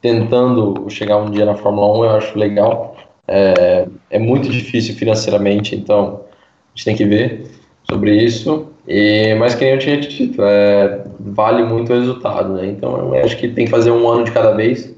[0.00, 2.96] tentando chegar um dia na Fórmula 1, eu acho legal.
[3.28, 7.48] É, é muito difícil financeiramente, então a gente tem que ver
[7.88, 8.72] sobre isso.
[8.86, 12.66] E, mas que nem eu tinha dito, é, vale muito o resultado, né?
[12.66, 14.92] Então eu acho que tem que fazer um ano de cada vez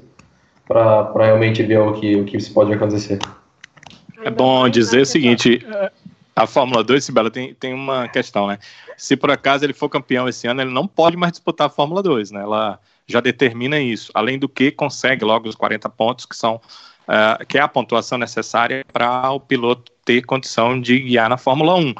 [0.67, 3.19] para realmente ver o que, o que pode acontecer.
[4.25, 5.63] É bom dizer o seguinte:
[6.35, 8.57] a Fórmula 2, Sibela, tem, tem uma questão, né?
[8.97, 12.01] Se por acaso ele for campeão esse ano, ele não pode mais disputar a Fórmula
[12.01, 12.41] 2, né?
[12.41, 14.11] Ela já determina isso.
[14.15, 18.17] Além do que, consegue logo os 40 pontos, que são uh, que é a pontuação
[18.17, 21.93] necessária para o piloto ter condição de guiar na Fórmula 1.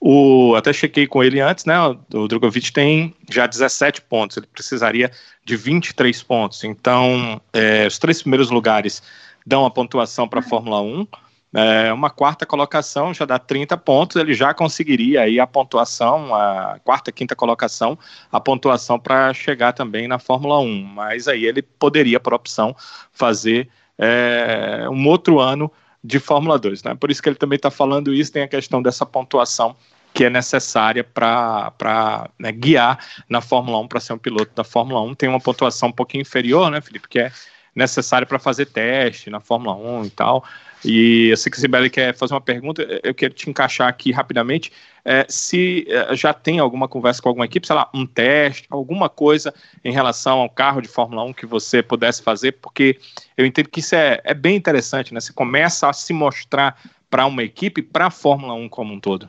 [0.00, 1.78] O, até chequei com ele antes, né?
[2.12, 5.12] O Drogovic tem já 17 pontos, ele precisaria
[5.44, 6.64] de 23 pontos.
[6.64, 9.00] Então, é, os três primeiros lugares
[9.46, 11.06] dão a pontuação para a Fórmula 1
[11.54, 16.78] é, uma quarta colocação já dá 30 pontos, ele já conseguiria aí a pontuação, a
[16.84, 17.98] quarta, quinta colocação,
[18.30, 20.82] a pontuação para chegar também na Fórmula 1.
[20.84, 22.76] Mas aí ele poderia, por opção,
[23.12, 23.68] fazer
[23.98, 25.72] é, um outro ano
[26.04, 26.94] de Fórmula 2, né?
[26.94, 29.74] Por isso que ele também está falando isso, tem a questão dessa pontuação
[30.14, 35.00] que é necessária para né, guiar na Fórmula 1 para ser um piloto da Fórmula
[35.02, 35.14] 1.
[35.14, 37.32] Tem uma pontuação um pouquinho inferior, né, Felipe, que é
[37.74, 40.44] necessária para fazer teste na Fórmula 1 e tal.
[40.84, 44.12] E eu sei que a Sibeli quer fazer uma pergunta, eu quero te encaixar aqui
[44.12, 44.72] rapidamente.
[45.04, 49.08] É, se é, já tem alguma conversa com alguma equipe, sei lá, um teste, alguma
[49.08, 49.52] coisa
[49.84, 52.98] em relação ao carro de Fórmula 1 que você pudesse fazer, porque
[53.36, 55.20] eu entendo que isso é, é bem interessante, né?
[55.20, 56.78] Você começa a se mostrar
[57.10, 59.28] para uma equipe, para a Fórmula 1 como um todo.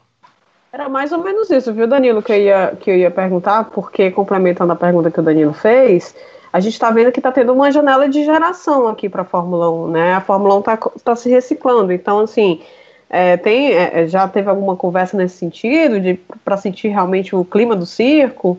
[0.72, 4.12] Era mais ou menos isso, viu, Danilo, que eu ia, que eu ia perguntar, porque
[4.12, 6.16] complementando a pergunta que o Danilo fez,
[6.52, 9.70] a gente está vendo que está tendo uma janela de geração aqui para a Fórmula
[9.70, 10.14] 1, né?
[10.14, 12.62] A Fórmula 1 está tá se reciclando, então, assim,
[13.10, 15.96] é, tem, é, é, já teve alguma conversa nesse sentido,
[16.44, 18.58] para sentir realmente o clima do circo?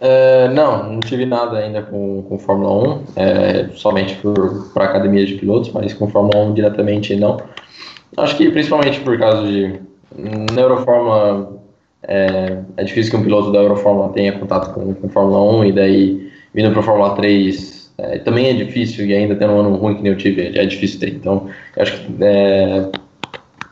[0.00, 5.34] É, não, não tive nada ainda com, com Fórmula 1, é, somente por academia de
[5.34, 7.38] pilotos, mas com Fórmula 1 diretamente não.
[8.16, 9.80] Acho que principalmente por causa de
[10.52, 10.62] na
[12.08, 15.72] é, é, difícil que um piloto da Eurofórmula tenha contato com, com Fórmula 1 e
[15.72, 19.76] daí vindo para a Fórmula 3 é, também é difícil e ainda tendo um ano
[19.76, 21.10] ruim que nem eu tive, é difícil ter.
[21.10, 21.48] Então,
[21.78, 22.90] acho que é,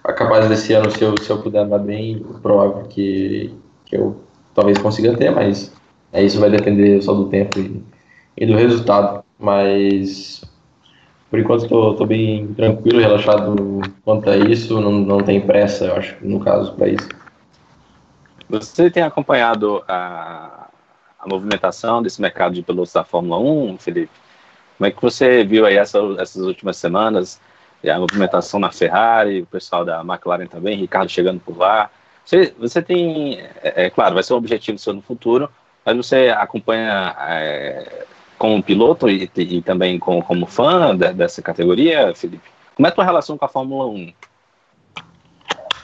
[0.06, 3.52] é capaz desse ano, se eu, se eu puder andar bem, provável que,
[3.86, 4.16] que eu
[4.54, 5.72] talvez consiga ter, mas
[6.12, 7.82] é, isso vai depender só do tempo e,
[8.36, 9.24] e do resultado.
[9.38, 10.42] Mas
[11.32, 16.16] por enquanto estou bem tranquilo, relaxado quanto a isso, não, não tem pressa, eu acho,
[16.20, 17.08] no caso, para isso.
[18.52, 20.68] Você tem acompanhado a,
[21.18, 24.12] a movimentação desse mercado de pilotos da Fórmula 1, Felipe?
[24.76, 27.40] Como é que você viu aí essa, essas últimas semanas,
[27.82, 31.90] a movimentação na Ferrari, o pessoal da McLaren também, Ricardo chegando por lá?
[32.26, 35.48] Você, você tem, é, é claro, vai ser um objetivo seu no futuro,
[35.82, 38.04] mas você acompanha é,
[38.36, 42.50] como piloto e, e também com, como fã de, dessa categoria, Felipe?
[42.74, 44.12] Como é a tua relação com a Fórmula 1?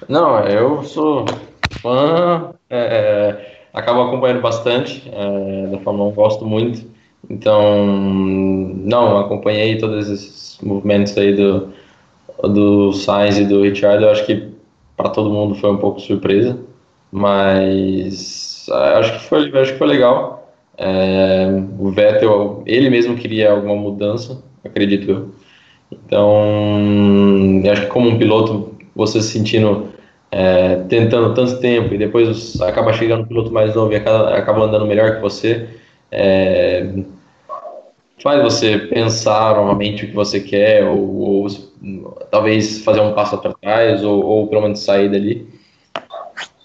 [0.06, 1.24] Não, eu sou
[1.70, 6.86] fã, é, é, acabo acompanhando bastante é, da Fórmula 1, gosto muito.
[7.28, 11.72] Então, não, acompanhei todos esses movimentos aí do,
[12.42, 14.02] do Sainz e do Richard.
[14.02, 14.48] Eu acho que
[14.96, 16.58] para todo mundo foi um pouco surpresa,
[17.10, 20.52] mas é, acho que foi, acho que foi legal.
[20.76, 21.46] É,
[21.78, 25.30] o Vettel, ele mesmo queria alguma mudança, acredito eu.
[25.90, 29.88] Então, acho que como um piloto, você se sentindo
[30.30, 34.64] é, tentando tanto tempo e depois acaba chegando um piloto mais novo e acaba, acaba
[34.64, 35.68] andando melhor que você,
[36.10, 36.86] é,
[38.22, 41.46] faz você pensar novamente o que você quer ou, ou
[42.30, 45.48] talvez fazer um passo atrás ou, ou pelo menos sair dali.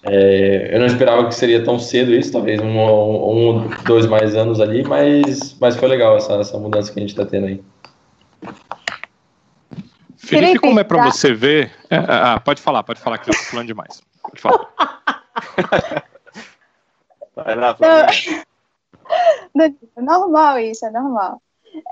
[0.06, 4.60] É, eu não esperava que seria tão cedo isso, talvez um, um, dois mais anos
[4.60, 7.60] ali, mas, mas foi legal essa, essa mudança que a gente está tendo aí.
[10.24, 11.10] Felipe, como é para tá?
[11.10, 11.72] você ver?
[11.90, 14.02] É, é, ah, pode falar, pode falar que eu estou falando demais.
[14.22, 14.68] Pode falar.
[17.36, 17.76] Vai lá,
[19.96, 21.42] é normal isso, é normal.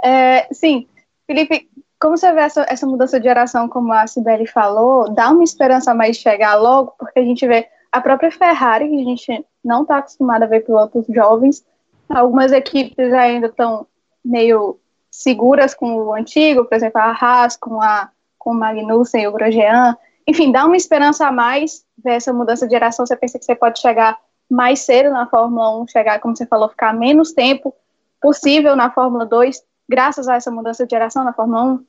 [0.02, 0.86] É, sim,
[1.26, 1.68] Felipe,
[2.00, 5.92] como você vê essa, essa mudança de geração, como a Sibeli falou, dá uma esperança
[5.94, 9.82] mais de chegar logo, porque a gente vê a própria Ferrari, que a gente não
[9.82, 11.64] está acostumado a ver pilotos jovens,
[12.08, 13.86] algumas equipes ainda estão
[14.24, 14.78] meio
[15.10, 18.10] seguras com o antigo, por exemplo, a Haas com, a,
[18.42, 19.96] com Magnussen e o Grosjean.
[20.26, 23.06] Enfim, dá uma esperança a mais ver essa mudança de geração.
[23.06, 24.18] Você pensa que você pode chegar
[24.50, 27.74] mais cedo na Fórmula 1, chegar, como você falou, ficar menos tempo
[28.20, 31.84] possível na Fórmula 2, graças a essa mudança de geração na Fórmula 1?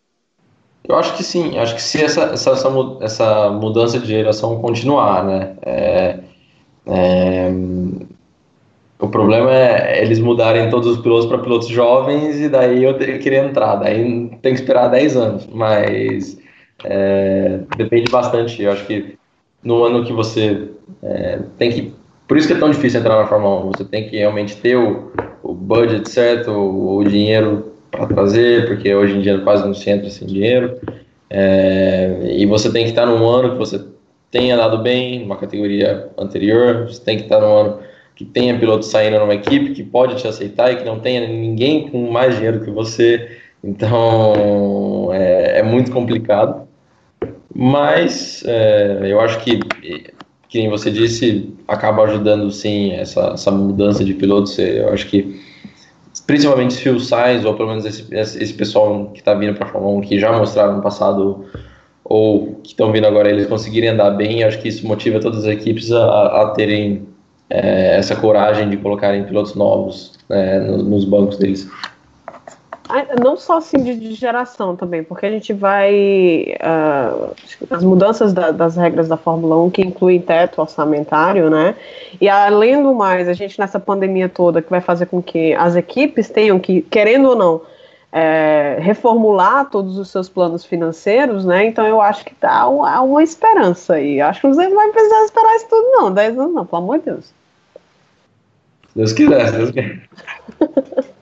[0.85, 2.51] Eu acho que sim, acho que se essa, essa,
[3.01, 5.55] essa mudança de geração continuar, né?
[5.61, 6.19] É,
[6.85, 7.51] é,
[8.99, 13.45] o problema é eles mudarem todos os pilotos para pilotos jovens e daí eu queria
[13.45, 16.37] entrar, daí tem que esperar 10 anos, mas
[16.83, 18.61] é, depende bastante.
[18.61, 19.17] Eu acho que
[19.63, 20.69] no ano que você
[21.01, 21.93] é, tem que.
[22.27, 24.75] Por isso que é tão difícil entrar na Fórmula 1, você tem que realmente ter
[24.75, 25.11] o,
[25.41, 29.89] o budget certo, o, o dinheiro para trazer, porque hoje em dia quase não se
[29.89, 30.79] entra sem dinheiro.
[31.29, 33.83] É, e você tem que estar num ano que você
[34.31, 37.79] tenha dado bem, numa categoria anterior, você tem que estar num ano
[38.15, 41.89] que tenha piloto saindo numa equipe que pode te aceitar e que não tenha ninguém
[41.89, 43.37] com mais dinheiro que você.
[43.63, 46.67] Então é, é muito complicado.
[47.55, 49.59] Mas é, eu acho que,
[50.49, 54.57] que você disse, acaba ajudando sim essa, essa mudança de pilotos.
[54.57, 55.39] Eu acho que
[56.25, 59.97] principalmente Phil Sainz, ou pelo menos esse, esse pessoal que está vindo para a Fórmula
[59.97, 61.45] 1, que já mostraram no passado,
[62.03, 65.51] ou que estão vindo agora, eles conseguirem andar bem, acho que isso motiva todas as
[65.51, 67.07] equipes a, a terem
[67.49, 71.69] é, essa coragem de colocarem pilotos novos é, nos bancos deles.
[73.21, 76.55] Não só assim de, de, geração também, porque a gente vai.
[76.59, 77.33] Uh,
[77.69, 81.75] as mudanças da, das regras da Fórmula 1, que incluem teto orçamentário, né?
[82.19, 85.77] E além do mais, a gente nessa pandemia toda, que vai fazer com que as
[85.77, 87.61] equipes tenham que, querendo ou não,
[88.11, 91.65] é, reformular todos os seus planos financeiros, né?
[91.65, 94.19] Então eu acho que tá uma, uma esperança aí.
[94.19, 96.13] Acho que você não vai precisar esperar isso tudo, não.
[96.13, 97.33] 10 anos não, pelo amor de Deus.
[98.93, 100.03] Deus quiser, Deus quiser.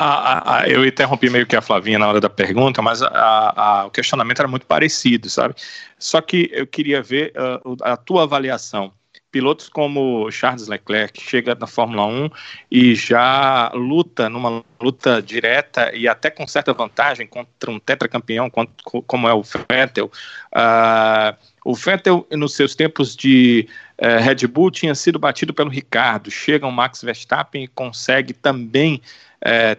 [0.00, 3.90] Ah, ah, eu interrompi meio que a Flavinha na hora da pergunta, mas a, o
[3.90, 5.54] questionamento era muito parecido, sabe?
[5.98, 8.92] Só que eu queria ver uh, a tua avaliação.
[9.30, 12.30] Pilotos como Charles Leclerc chega na Fórmula 1
[12.70, 18.50] e já luta numa luta direta e até com certa vantagem contra um tetracampeão
[19.06, 20.10] como é o Vettel.
[20.54, 23.68] Uh, o Vettel, nos seus tempos de
[24.00, 26.30] uh, Red Bull, tinha sido batido pelo Ricardo.
[26.30, 29.02] Chega o Max Verstappen e consegue também
[29.44, 29.78] uh,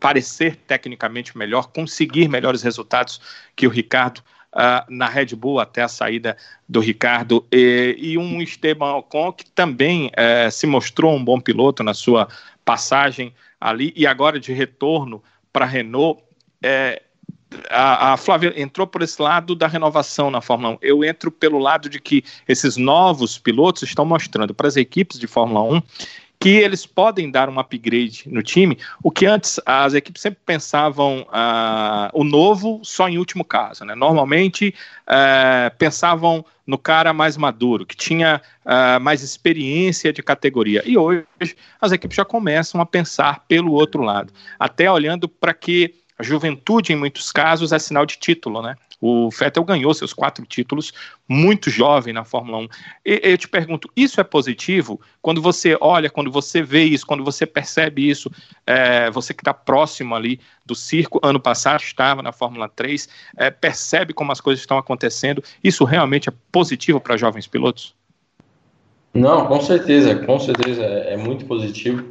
[0.00, 3.20] parecer tecnicamente melhor, conseguir melhores resultados
[3.54, 4.22] que o Ricardo
[4.54, 6.36] uh, na Red Bull até a saída
[6.68, 7.46] do Ricardo.
[7.52, 12.28] E, e um Esteban Ocon que também uh, se mostrou um bom piloto na sua
[12.64, 15.22] passagem ali e agora de retorno
[15.52, 16.22] para a Renault.
[16.64, 17.10] Uh,
[17.68, 20.78] a, a, Flávia entrou por esse lado da renovação na Fórmula 1.
[20.80, 25.26] Eu entro pelo lado de que esses novos pilotos estão mostrando para as equipes de
[25.26, 25.82] Fórmula 1
[26.40, 31.20] que eles podem dar um upgrade no time, o que antes as equipes sempre pensavam
[31.28, 33.84] uh, o novo só em último caso.
[33.84, 33.94] Né?
[33.94, 34.74] Normalmente
[35.06, 40.82] uh, pensavam no cara mais maduro, que tinha uh, mais experiência de categoria.
[40.86, 41.26] E hoje
[41.78, 46.92] as equipes já começam a pensar pelo outro lado, até olhando para que a juventude,
[46.92, 48.76] em muitos casos, é sinal de título, né?
[49.00, 50.92] O Vettel ganhou seus quatro títulos
[51.28, 52.68] muito jovem na Fórmula 1.
[53.06, 55.00] E, eu te pergunto, isso é positivo?
[55.22, 58.30] Quando você olha, quando você vê isso, quando você percebe isso,
[58.66, 63.50] é, você que está próximo ali do circo, ano passado estava na Fórmula 3, é,
[63.50, 67.94] percebe como as coisas estão acontecendo, isso realmente é positivo para jovens pilotos?
[69.14, 72.04] Não, com certeza, com certeza é, é muito positivo.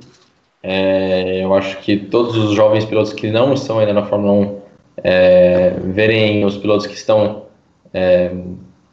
[0.62, 4.59] É, eu acho que todos os jovens pilotos que não estão ainda na Fórmula 1
[5.04, 7.44] é, verem os pilotos que estão
[7.94, 8.32] é,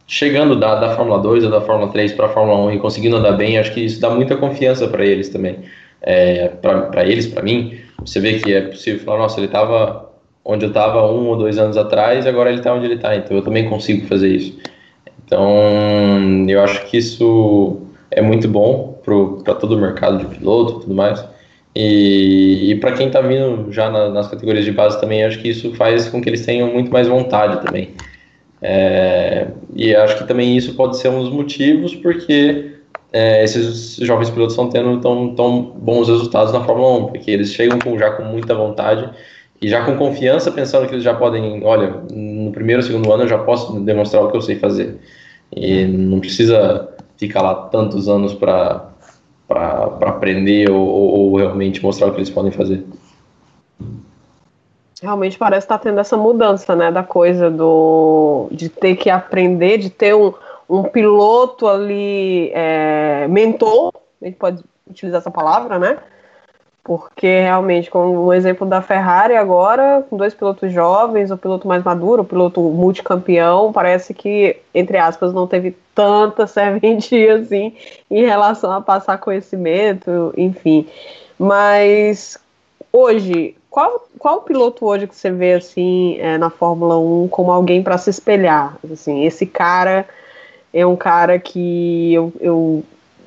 [0.06, 3.16] chegando da, da Fórmula 2 ou da Fórmula 3 para a Fórmula 1 e conseguindo
[3.16, 5.60] andar bem, acho que isso dá muita confiança para eles também.
[6.02, 10.06] É, para eles, para mim, você vê que é possível falar, nossa, ele estava
[10.44, 13.16] onde eu estava um ou dois anos atrás e agora ele está onde ele está,
[13.16, 14.56] então eu também consigo fazer isso.
[15.24, 15.50] Então,
[16.48, 17.80] eu acho que isso
[18.12, 19.00] é muito bom
[19.44, 21.24] para todo o mercado de piloto e tudo mais.
[21.78, 25.50] E, e para quem está vindo já na, nas categorias de base também, acho que
[25.50, 27.90] isso faz com que eles tenham muito mais vontade também.
[28.62, 32.76] É, e acho que também isso pode ser um dos motivos porque
[33.12, 37.52] é, esses jovens pilotos estão tendo tão, tão bons resultados na Fórmula 1, porque eles
[37.52, 39.10] chegam com, já com muita vontade
[39.60, 43.24] e já com confiança, pensando que eles já podem, olha, no primeiro ou segundo ano
[43.24, 44.96] eu já posso demonstrar o que eu sei fazer.
[45.54, 48.95] E não precisa ficar lá tantos anos para
[49.46, 52.84] para aprender ou, ou, realmente mostrar o que eles podem fazer.
[55.00, 59.78] Realmente parece estar tá tendo essa mudança, né, da coisa do de ter que aprender,
[59.78, 60.32] de ter um,
[60.68, 65.98] um piloto ali é, mentor, a gente pode utilizar essa palavra, né?
[66.86, 71.82] Porque realmente, com o exemplo da Ferrari agora, com dois pilotos jovens, o piloto mais
[71.82, 77.74] maduro, o piloto multicampeão, parece que, entre aspas, não teve tanta serventia assim
[78.08, 80.86] em relação a passar conhecimento, enfim.
[81.36, 82.38] Mas
[82.92, 87.82] hoje, qual, qual piloto hoje que você vê assim é, na Fórmula 1 como alguém
[87.82, 88.76] para se espelhar?
[88.92, 90.06] Assim, esse cara
[90.72, 92.84] é um cara que eu, eu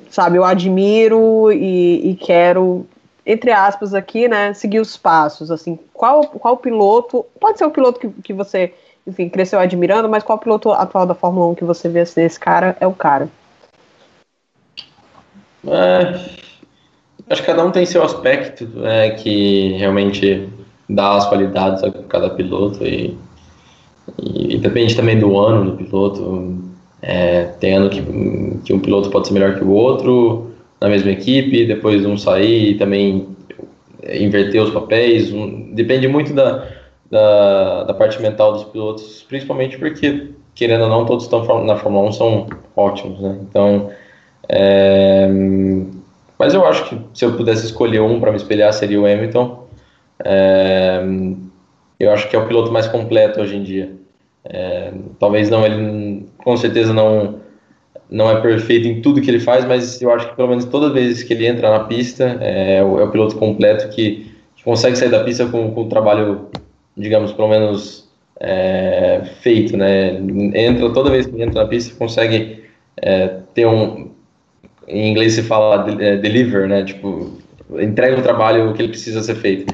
[0.08, 2.86] sabe, eu admiro e, e quero
[3.24, 8.00] entre aspas aqui, né, seguir os passos, assim, qual, qual piloto, pode ser o piloto
[8.00, 8.72] que, que você,
[9.06, 12.38] enfim, cresceu admirando, mas qual piloto atual da Fórmula 1 que você vê assim, esse
[12.38, 13.28] cara é o cara?
[15.66, 16.14] É,
[17.28, 20.48] acho que cada um tem seu aspecto, é, que realmente
[20.88, 23.16] dá as qualidades a cada piloto e,
[24.18, 26.58] e, e depende também do ano do piloto,
[27.02, 28.02] é, tem ano que,
[28.64, 30.49] que um piloto pode ser melhor que o outro,
[30.80, 33.36] na mesma equipe, depois um sair e também
[34.02, 35.32] inverter os papéis.
[35.32, 36.66] Um, depende muito da,
[37.10, 42.08] da, da, parte mental dos pilotos, principalmente porque, querendo ou não, todos estão na Fórmula
[42.08, 43.38] 1 são ótimos, né?
[43.42, 43.90] Então,
[44.48, 45.28] é,
[46.38, 49.68] mas eu acho que se eu pudesse escolher um para me espelhar seria o Hamilton.
[50.24, 51.00] É,
[51.98, 53.92] eu acho que é o piloto mais completo hoje em dia.
[54.44, 57.40] É, talvez não, ele com certeza não
[58.10, 60.88] não é perfeito em tudo que ele faz, mas eu acho que pelo menos todas
[60.88, 64.28] as vezes que ele entra na pista é, o, é o piloto completo que,
[64.64, 66.48] consegue sair da pista com, com o trabalho,
[66.94, 68.06] digamos, pelo menos
[68.38, 70.16] é, feito, né?
[70.54, 72.64] Entra toda vez que entra na pista consegue
[72.98, 74.10] é, ter um,
[74.86, 76.84] em inglês se fala é, deliver, né?
[76.84, 77.38] Tipo,
[77.78, 79.72] entrega o trabalho que ele precisa ser feito.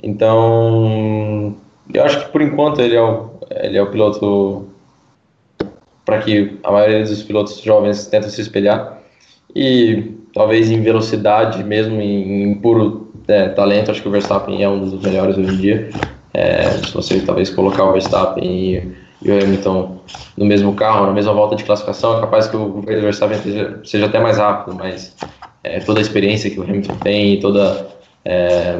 [0.00, 1.56] Então,
[1.92, 4.69] eu acho que por enquanto ele é o, ele é o piloto
[6.10, 8.98] para que a maioria dos pilotos jovens tentam se espelhar
[9.54, 14.68] e talvez em velocidade, mesmo em, em puro é, talento, acho que o Verstappen é
[14.68, 15.90] um dos melhores hoje em dia.
[16.34, 18.92] É, se você talvez colocar o Verstappen e,
[19.22, 20.00] e, o Hamilton
[20.36, 24.06] no mesmo carro, na mesma volta de classificação, é capaz que o Verstappen seja, seja
[24.06, 25.14] até mais rápido, mas
[25.62, 27.86] é, toda a experiência que o Hamilton tem, toda
[28.24, 28.74] é,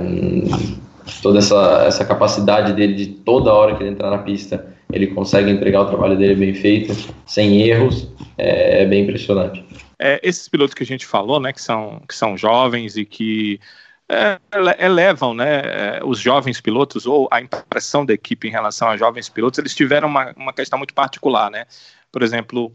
[1.23, 5.51] toda essa, essa capacidade dele de toda hora que ele entrar na pista, ele consegue
[5.51, 6.95] entregar o trabalho dele bem feito,
[7.27, 9.65] sem erros, é, é bem impressionante.
[9.99, 13.61] É, esses pilotos que a gente falou, né, que são, que são jovens e que
[14.09, 14.41] é,
[14.79, 19.29] elevam né, é, os jovens pilotos ou a impressão da equipe em relação a jovens
[19.29, 21.67] pilotos, eles tiveram uma, uma questão muito particular, né?
[22.11, 22.73] Por exemplo,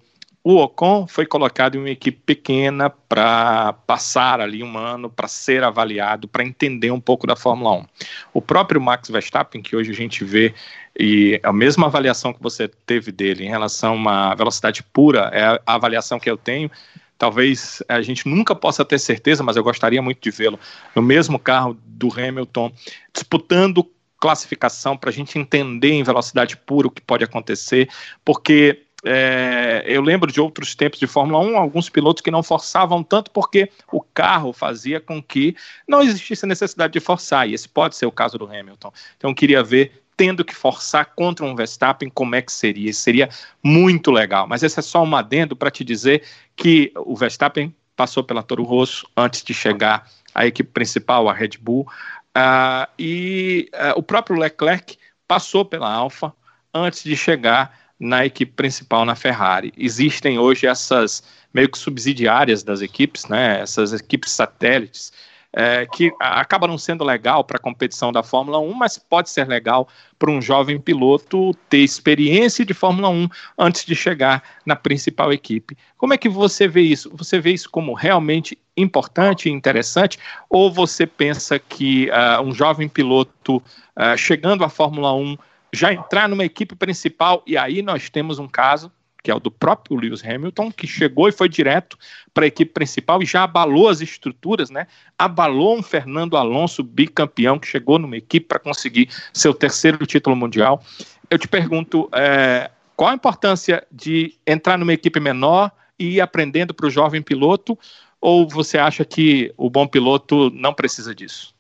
[0.48, 5.64] o Ocon foi colocado em uma equipe pequena para passar ali um ano, para ser
[5.64, 7.86] avaliado, para entender um pouco da Fórmula 1.
[8.32, 10.54] O próprio Max Verstappen, que hoje a gente vê,
[10.98, 15.44] e a mesma avaliação que você teve dele em relação a uma velocidade pura, é
[15.44, 16.72] a avaliação que eu tenho.
[17.18, 20.60] Talvez a gente nunca possa ter certeza, mas eu gostaria muito de vê-lo
[20.96, 22.72] no mesmo carro do Hamilton,
[23.14, 23.90] disputando
[24.20, 27.90] classificação para a gente entender em velocidade pura o que pode acontecer,
[28.24, 33.04] porque é, eu lembro de outros tempos de Fórmula 1, alguns pilotos que não forçavam
[33.04, 35.56] tanto porque o carro fazia com que
[35.88, 38.92] não existisse necessidade de forçar, e esse pode ser o caso do Hamilton.
[39.18, 42.90] Então queria ver tendo que forçar contra um Verstappen, como é que seria?
[42.90, 43.30] Isso seria
[43.64, 44.48] muito legal.
[44.48, 46.24] Mas esse é só um adendo para te dizer
[46.56, 51.52] que o Verstappen passou pela Toro Rosso antes de chegar à equipe principal, a Red
[51.60, 51.88] Bull,
[52.36, 54.98] uh, e uh, o próprio Leclerc
[55.28, 56.34] passou pela Alfa
[56.74, 59.74] antes de chegar na equipe principal na Ferrari.
[59.78, 65.14] Existem hoje essas meio que subsidiárias das equipes, né, essas equipes satélites,
[65.56, 69.48] é, que acaba não sendo legal para a competição da Fórmula 1, mas pode ser
[69.48, 69.88] legal
[70.20, 75.78] para um jovem piloto ter experiência de Fórmula 1 antes de chegar na principal equipe.
[75.98, 77.10] Como é que você vê isso?
[77.16, 80.20] Você vê isso como realmente importante e interessante?
[80.50, 85.38] Ou você pensa que uh, um jovem piloto uh, chegando à Fórmula 1
[85.72, 88.92] já entrar numa equipe principal, e aí nós temos um caso,
[89.26, 91.98] que é o do próprio Lewis Hamilton, que chegou e foi direto
[92.32, 94.86] para a equipe principal e já abalou as estruturas, né?
[95.18, 100.80] Abalou um Fernando Alonso bicampeão que chegou numa equipe para conseguir seu terceiro título mundial.
[101.28, 106.72] Eu te pergunto, é, qual a importância de entrar numa equipe menor e ir aprendendo
[106.72, 107.76] para o jovem piloto,
[108.22, 111.56] ou você acha que o bom piloto não precisa disso?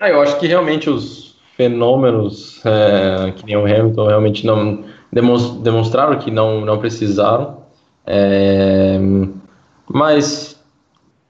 [0.00, 1.28] Ah, eu acho que realmente os,
[1.58, 7.58] fenômenos é, que nem o Hamilton realmente não demonstraram que não, não precisaram.
[8.06, 8.98] É,
[9.88, 10.58] mas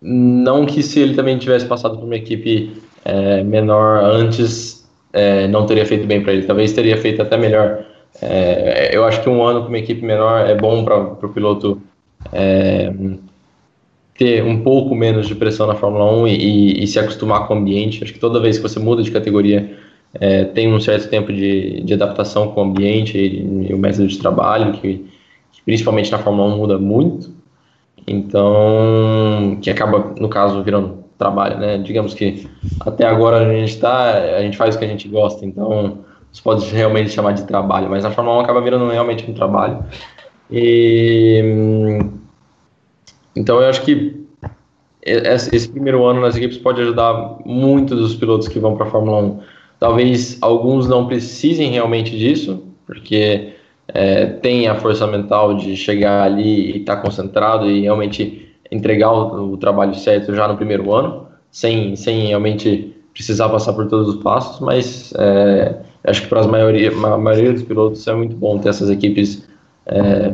[0.01, 5.67] não que se ele também tivesse passado por uma equipe é, menor antes, é, não
[5.67, 6.47] teria feito bem para ele.
[6.47, 7.85] Talvez teria feito até melhor.
[8.21, 11.81] É, eu acho que um ano com uma equipe menor é bom para o piloto
[12.33, 12.93] é,
[14.17, 17.55] ter um pouco menos de pressão na Fórmula 1 e, e, e, se acostumar com
[17.55, 18.03] o ambiente.
[18.03, 19.78] Acho que toda vez que você muda de categoria,
[20.15, 24.07] é, tem um certo tempo de, de adaptação com o ambiente e, e o método
[24.07, 25.07] de trabalho, que,
[25.53, 27.31] que, principalmente na Fórmula 1 muda muito,
[28.07, 31.79] então, que acaba, no caso, virando trabalho, né?
[31.79, 32.49] Digamos que
[32.81, 35.99] até agora a gente está, a gente faz o que a gente gosta, então
[36.33, 39.85] você pode realmente chamar de trabalho, mas na Fórmula 1 acaba virando realmente um trabalho.
[40.51, 41.99] E,
[43.37, 44.27] então eu acho que
[45.03, 49.19] esse primeiro ano nas equipes pode ajudar muito dos pilotos que vão para a Fórmula
[49.19, 49.41] 1
[49.79, 53.53] Talvez alguns não precisem realmente disso, porque
[53.87, 59.13] é, tem a força mental de chegar ali e estar tá concentrado e realmente entregar
[59.13, 64.15] o, o, trabalho certo já no primeiro ano, sem, sem realmente precisar passar por todos
[64.17, 68.59] os passos, mas é, acho que para maioria, a maioria dos pilotos é muito bom
[68.59, 69.49] ter essas equipes
[69.87, 70.33] é,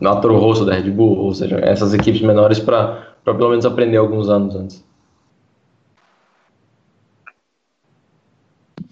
[0.00, 3.98] na Toro Rosso da Red Bull, ou seja, essas equipes menores para pelo menos aprender
[3.98, 4.84] alguns anos antes.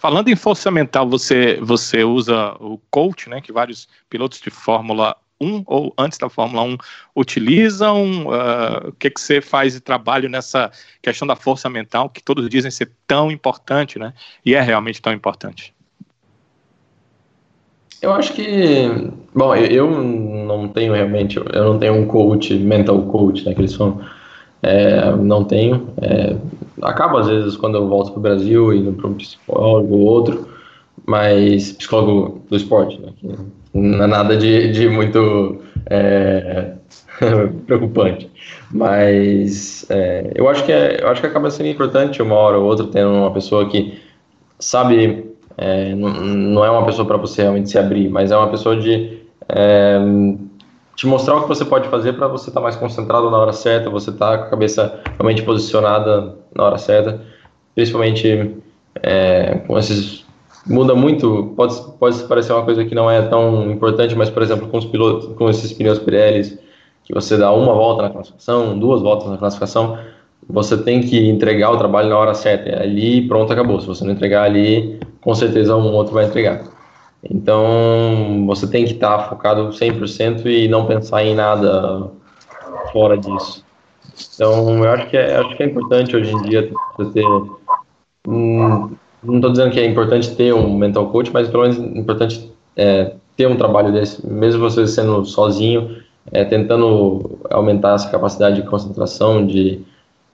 [0.03, 5.16] Falando em força mental, você, você usa o coach, né, que vários pilotos de Fórmula
[5.41, 6.77] 1 ou antes da Fórmula 1
[7.15, 8.27] utilizam?
[8.27, 12.49] Uh, o que, que você faz de trabalho nessa questão da força mental, que todos
[12.51, 14.12] dizem ser tão importante, né?
[14.45, 15.73] E é realmente tão importante.
[18.03, 18.89] Eu acho que,
[19.33, 23.77] bom, eu não tenho realmente, eu não tenho um coach, mental coach, né, que eles
[23.77, 24.05] falam,
[24.62, 25.89] é, não tenho.
[26.01, 26.36] É,
[26.82, 30.48] acaba às vezes quando eu volto para o Brasil indo para um psicólogo ou outro,
[31.05, 33.36] mas psicólogo do esporte, né,
[33.74, 36.72] não é nada de, de muito é,
[37.66, 38.30] preocupante.
[38.70, 42.64] Mas é, eu acho que é, eu acho que acaba sendo importante uma hora ou
[42.64, 44.01] outra tendo uma pessoa que
[44.59, 45.26] sabe,
[45.59, 48.76] é, não, não é uma pessoa para você realmente se abrir, mas é uma pessoa
[48.76, 49.20] de
[51.03, 53.53] te mostrar o que você pode fazer para você estar tá mais concentrado na hora
[53.53, 57.20] certa, você estar tá com a cabeça realmente posicionada na hora certa,
[57.74, 58.55] principalmente
[59.03, 60.24] é, com esses
[60.65, 64.69] muda muito, pode, pode parecer uma coisa que não é tão importante, mas por exemplo
[64.69, 66.57] com os pilotos, com esses pneus Pirelli,
[67.03, 69.99] que você dá uma volta na classificação, duas voltas na classificação,
[70.49, 73.81] você tem que entregar o trabalho na hora certa, é ali pronto, acabou.
[73.81, 76.62] Se você não entregar ali, com certeza um outro vai entregar.
[77.31, 82.11] Então, você tem que estar focado 100% e não pensar em nada
[82.93, 83.65] fora disso.
[84.35, 87.27] Então, eu acho que é, acho que é importante hoje em dia você ter.
[88.27, 88.90] Hum,
[89.23, 92.53] não estou dizendo que é importante ter um mental coach, mas pelo menos é importante
[92.77, 95.97] é, ter um trabalho desse, mesmo você sendo sozinho,
[96.31, 99.81] é, tentando aumentar essa capacidade de concentração, de,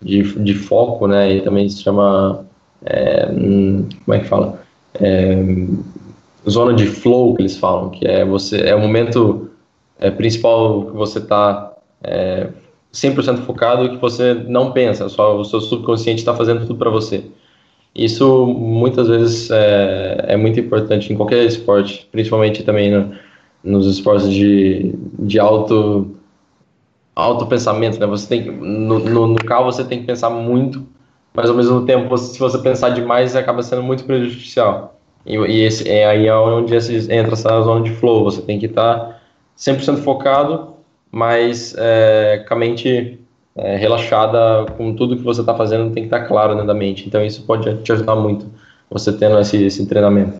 [0.00, 1.34] de, de foco, né?
[1.34, 2.46] E também se chama.
[2.84, 4.60] É, hum, como é que fala?
[6.48, 9.50] Zona de flow que eles falam, que é você é o momento
[9.98, 11.72] é, principal que você está
[12.02, 12.48] é,
[12.92, 17.24] 100% focado que você não pensa, só o seu subconsciente está fazendo tudo para você.
[17.94, 23.12] Isso muitas vezes é, é, muito importante em qualquer esporte, principalmente também no,
[23.62, 26.14] nos esportes de, de alto
[27.14, 28.06] alto pensamento, né?
[28.06, 30.86] Você tem no, no, no carro você tem que pensar muito,
[31.34, 34.97] mas ao mesmo tempo, você, se você pensar demais, acaba sendo muito prejudicial.
[35.28, 38.24] E, e esse, é aí é onde esse, entra essa zona de flow.
[38.24, 39.20] Você tem que estar tá
[39.58, 40.74] 100% focado,
[41.12, 43.20] mas é, com a mente
[43.54, 46.74] é, relaxada com tudo que você está fazendo, tem que estar tá claro dentro da
[46.74, 47.06] mente.
[47.06, 48.46] Então isso pode te ajudar muito,
[48.88, 50.38] você tendo esse, esse treinamento.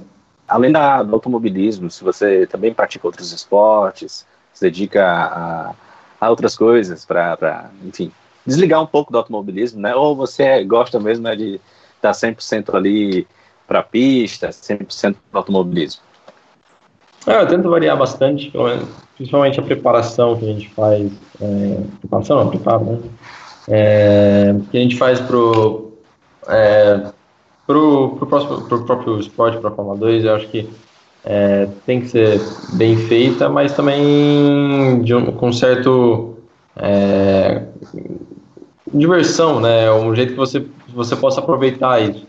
[0.48, 5.74] Além da, do automobilismo, se você também pratica outros esportes, se dedica a,
[6.18, 8.10] a outras coisas para, enfim,
[8.46, 9.94] desligar um pouco do automobilismo, né?
[9.94, 11.60] Ou você gosta mesmo né, de
[11.96, 13.26] estar 100% ali
[13.68, 16.02] para a pista, 100% para automobilismo?
[17.26, 18.50] É, eu tento variar bastante,
[19.14, 22.98] principalmente a preparação que a gente faz, é, preparação não, preparo, né?
[23.68, 25.92] É, que a gente faz pro,
[26.48, 27.10] é,
[27.66, 30.70] pro, pro, pro próprio esporte, para a Fórmula 2, eu acho que
[31.24, 32.40] é, tem que ser
[32.74, 36.38] bem feita, mas também de um, com certo
[36.74, 37.64] é,
[38.92, 39.90] diversão, né?
[39.92, 42.27] Um jeito que você, você possa aproveitar isso.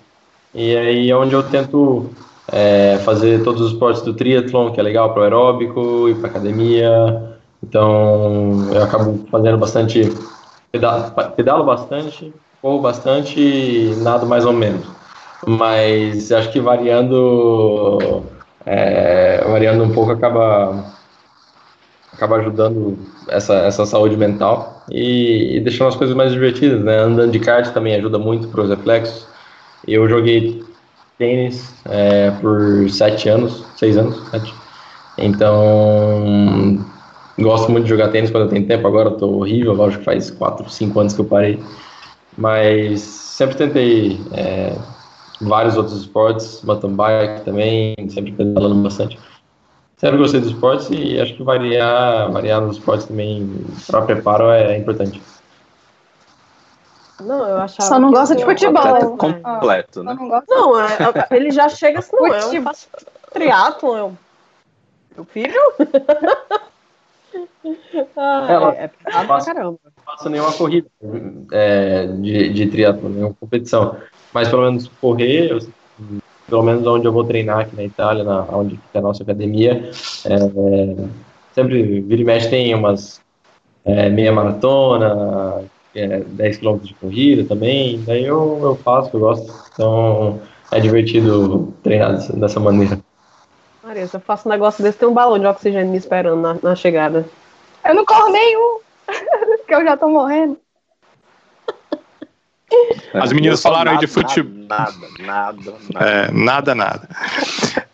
[0.53, 2.09] E aí é onde eu tento
[2.51, 6.29] é, fazer todos os esportes do triatlon, que é legal para o aeróbico e para
[6.29, 7.35] academia.
[7.63, 10.11] Então eu acabo fazendo bastante,
[10.71, 14.85] pedalo, pedalo bastante, corro bastante e nado mais ou menos.
[15.47, 18.23] Mas acho que variando,
[18.65, 20.83] é, variando um pouco acaba,
[22.11, 22.97] acaba ajudando
[23.27, 26.97] essa, essa saúde mental e, e deixando as coisas mais divertidas, né?
[26.97, 29.28] Andando de kart também ajuda muito para os reflexos
[29.87, 30.63] eu joguei
[31.17, 34.53] tênis é, por sete anos, seis anos, sete.
[35.17, 36.85] Então,
[37.37, 38.87] gosto muito de jogar tênis quando eu tenho tempo.
[38.87, 41.59] Agora eu tô horrível, lógico que faz quatro, cinco anos que eu parei.
[42.37, 44.73] Mas sempre tentei é,
[45.41, 49.19] vários outros esportes, mountain bike também, sempre pedalando bastante.
[49.97, 53.49] Sempre gostei dos esportes e acho que variar, variar nos esportes também
[53.85, 55.21] para preparo é importante.
[57.21, 57.89] Não, eu achava.
[57.89, 59.17] Só não gosta de futebol.
[59.17, 60.13] completo, né?
[60.13, 60.97] Não, não é,
[61.29, 62.87] é, ele já chega assim, não, eu faço
[63.31, 64.17] triatlon, eu.
[65.15, 65.59] Meu filho?
[68.15, 68.89] ah, Ela, é, é
[69.25, 69.79] pra caramba.
[69.83, 70.87] Não faço nenhuma corrida
[71.51, 73.97] é, de, de triatlon, nenhuma competição.
[74.33, 75.59] Mas pelo menos correr, eu,
[76.47, 79.91] pelo menos onde eu vou treinar aqui na Itália, na, onde fica a nossa academia,
[80.25, 80.37] é,
[81.53, 83.21] sempre vira e mexe tem umas
[83.85, 85.63] é, meia maratona,
[85.99, 89.53] é, 10 km de corrida também, daí eu, eu faço, eu gosto.
[89.73, 92.99] Então é divertido treinar dessa, dessa maneira.
[93.83, 96.57] Maria, se eu faço um negócio desse, tem um balão de oxigênio me esperando na,
[96.61, 97.25] na chegada.
[97.85, 98.79] Eu não corro nenhum,
[99.57, 100.57] porque eu já tô morrendo.
[103.13, 104.53] As meninas falaram aí de futebol.
[104.67, 106.05] Nada, nada, nada.
[106.05, 107.09] É, nada, nada.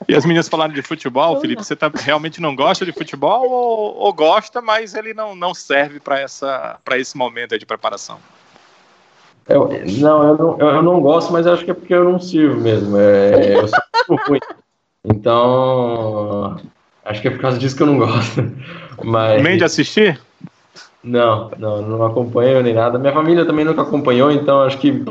[0.07, 3.95] E as meninas falaram de futebol, Felipe, você tá, realmente não gosta de futebol ou,
[3.95, 8.19] ou gosta, mas ele não, não serve para esse momento de preparação?
[9.47, 9.69] Eu,
[9.99, 12.97] não, eu não, eu não gosto, mas acho que é porque eu não sirvo mesmo.
[12.97, 14.39] É, eu sou ruim.
[15.03, 16.59] Então,
[17.03, 18.51] acho que é por causa disso que eu não gosto.
[19.03, 19.41] Mas...
[19.43, 20.19] Nem de assistir?
[21.03, 22.97] Não, não, não acompanho nem nada.
[22.97, 25.03] Minha família também nunca acompanhou, então acho que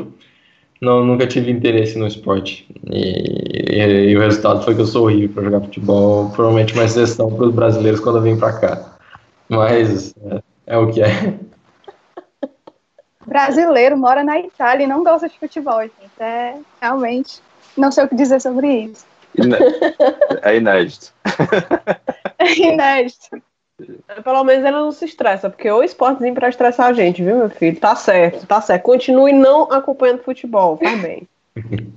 [0.85, 2.67] não, nunca tive interesse no esporte.
[2.91, 6.29] E, e, e o resultado foi que eu sou horrível para jogar futebol.
[6.29, 8.97] Provavelmente uma exceção para os brasileiros quando eu vim para cá.
[9.49, 11.09] Mas é, é, o que é.
[13.25, 15.95] Brasileiro mora na Itália e não gosta de futebol, gente.
[16.19, 17.41] É realmente.
[17.75, 19.05] Não sei o que dizer sobre isso.
[20.43, 21.11] É inédito.
[22.37, 23.41] É inédito.
[24.23, 27.49] Pelo menos ela não se estressa, porque o esportezinho pra estressar a gente, viu, meu
[27.49, 27.77] filho?
[27.79, 28.83] Tá certo, tá certo.
[28.83, 31.27] Continue não acompanhando futebol, faz bem.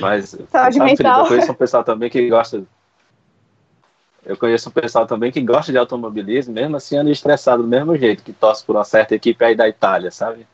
[0.00, 2.62] Mas sabe, Felipe, eu conheço um pessoal também que gosta.
[4.24, 7.96] Eu conheço um pessoal também que gosta de automobilismo, mesmo assim anda estressado do mesmo
[7.96, 10.46] jeito, que torce por uma certa equipe aí da Itália, sabe?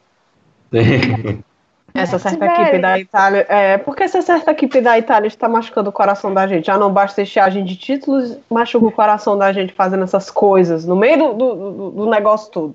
[1.94, 3.46] Essa certa equipe da Itália.
[3.48, 6.66] É, porque essa certa equipe da Itália está machucando o coração da gente.
[6.66, 10.96] Já não basta estiagem de títulos, machuca o coração da gente fazendo essas coisas no
[10.96, 12.74] meio do, do, do negócio todo.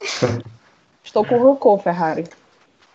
[1.02, 2.24] Estou com rancor, Ferrari.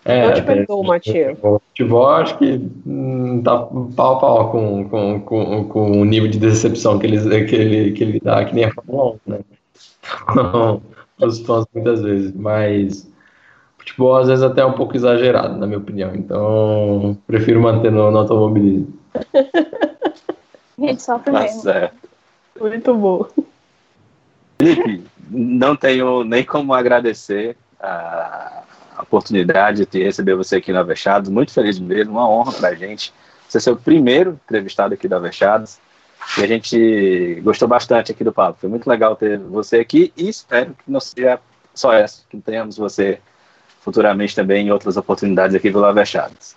[0.06, 1.38] É, não te perdoo, Matias.
[1.40, 3.58] Futebol, acho que hum, tá
[3.96, 7.92] pau a pau com, com, com, com o nível de decepção que, eles, que, ele,
[7.92, 9.40] que ele dá, que nem a Fórmula 1, né?
[11.20, 13.10] Os fãs muitas vezes, mas
[13.86, 16.12] futebol às vezes até é um pouco exagerado, na minha opinião.
[16.16, 18.94] Então, prefiro manter no, no automobilismo.
[20.78, 22.10] Gente, só tá certo.
[22.60, 23.28] Muito bom.
[24.60, 28.64] Felipe, não tenho nem como agradecer a,
[29.00, 31.30] oportunidade de receber você aqui no Avechados.
[31.30, 33.14] Muito feliz mesmo, uma honra para a gente.
[33.48, 35.78] Você ser o primeiro entrevistado aqui do Avechados.
[36.38, 38.60] E a gente gostou bastante aqui do papo.
[38.60, 41.40] Foi muito legal ter você aqui e espero que não seja
[41.74, 43.20] só essa, que tenhamos você
[43.86, 46.56] futuramente também em outras oportunidades aqui pelo Avechados.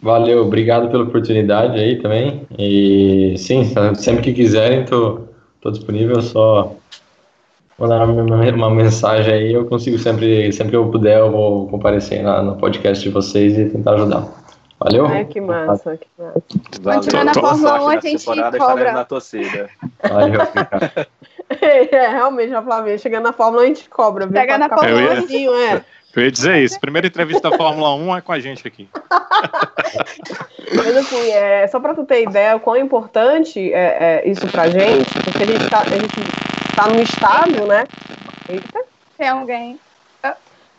[0.00, 2.46] Valeu, obrigado pela oportunidade aí também.
[2.56, 5.22] E sim, sempre que quiserem, tô,
[5.60, 6.76] tô disponível, só
[7.76, 12.40] mandar uma mensagem aí, eu consigo sempre, sempre que eu puder, eu vou comparecer na,
[12.40, 14.28] no podcast de vocês e tentar ajudar.
[14.78, 15.06] Valeu?
[15.06, 16.42] Ai, que massa, que massa.
[16.82, 18.24] Quando tiver na Fórmula 1, a gente
[18.58, 18.92] cobra.
[18.92, 19.70] Na torcida.
[20.08, 20.40] Valeu,
[21.60, 24.28] é, realmente, a Flávia, chegando na Fórmula 1, a gente cobra.
[24.28, 25.54] Pega na Fórmula 1.
[25.74, 25.84] É.
[26.16, 26.80] Eu ia dizer isso.
[26.80, 28.88] Primeira entrevista da Fórmula 1 é com a gente aqui.
[30.74, 34.68] Mas assim, é, só para tu ter ideia o quão importante é, é isso pra
[34.68, 37.86] gente, porque a gente tá, a gente tá no estado, né?
[38.48, 38.80] Eita.
[39.18, 39.78] Tem alguém.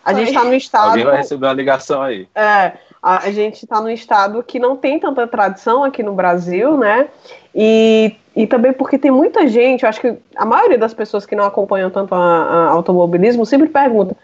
[0.03, 0.89] A gente tá no estado.
[0.89, 2.27] Alguém vai receber uma ligação aí.
[2.33, 2.73] É,
[3.03, 7.09] a, gente está num estado que não tem tanta tradição aqui no Brasil, né?
[7.53, 11.35] E, e também porque tem muita gente, eu acho que a maioria das pessoas que
[11.35, 14.15] não acompanham tanto a, a automobilismo sempre pergunta: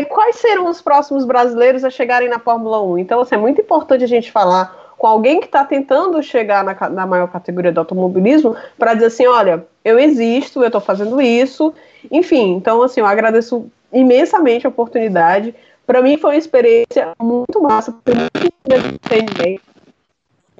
[0.00, 2.98] e quais serão os próximos brasileiros a chegarem na Fórmula 1?
[2.98, 6.88] Então, assim, é muito importante a gente falar com alguém que está tentando chegar na,
[6.88, 11.74] na, maior categoria do automobilismo para dizer assim, olha, eu existo, eu estou fazendo isso,
[12.10, 12.54] enfim.
[12.54, 15.54] Então, assim, eu agradeço imensamente a oportunidade.
[15.86, 17.94] Para mim foi uma experiência muito massa.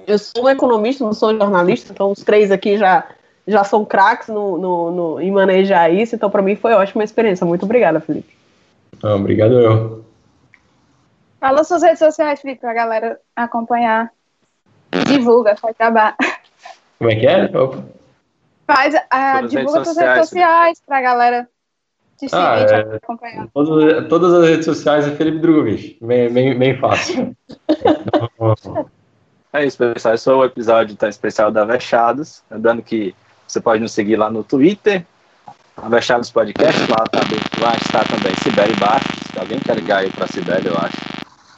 [0.05, 3.05] Eu sou um economista, não sou um jornalista, então os três aqui já
[3.49, 7.45] já são craques no, no, no, em manejar isso, então para mim foi ótima experiência.
[7.45, 8.36] Muito obrigada, Felipe.
[9.03, 10.05] Ah, obrigado eu.
[11.39, 14.11] Fala suas redes sociais, Felipe, pra galera acompanhar.
[15.07, 16.15] Divulga, faz trabalho.
[16.97, 17.45] Como é que é?
[17.57, 17.83] Opa.
[18.65, 21.47] Faz, uh, divulga suas redes sociais pra galera
[22.17, 23.47] te seguir ah, é, acompanhar.
[23.53, 25.97] Todas, todas, as redes sociais é Felipe Drogovic.
[26.01, 27.35] Bem, bem, bem fácil.
[29.53, 30.15] é isso, pessoal.
[30.15, 32.43] Esse foi o episódio tá, especial da Vechados.
[32.49, 33.15] Lembrando que
[33.47, 35.05] você pode nos seguir lá no Twitter,
[35.81, 37.19] Avechados Podcast, lá, tá,
[37.61, 40.97] lá está também Sibeli Baixo, se alguém quer ligar aí para Sibeli, eu acho.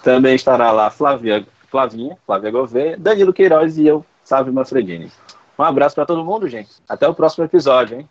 [0.03, 5.11] Também estará lá Flavia, Flavinha, Flávia Gouveia, Danilo Queiroz e eu, Sávio Manfredini.
[5.57, 6.69] Um abraço para todo mundo, gente.
[6.87, 8.09] Até o próximo episódio, hein?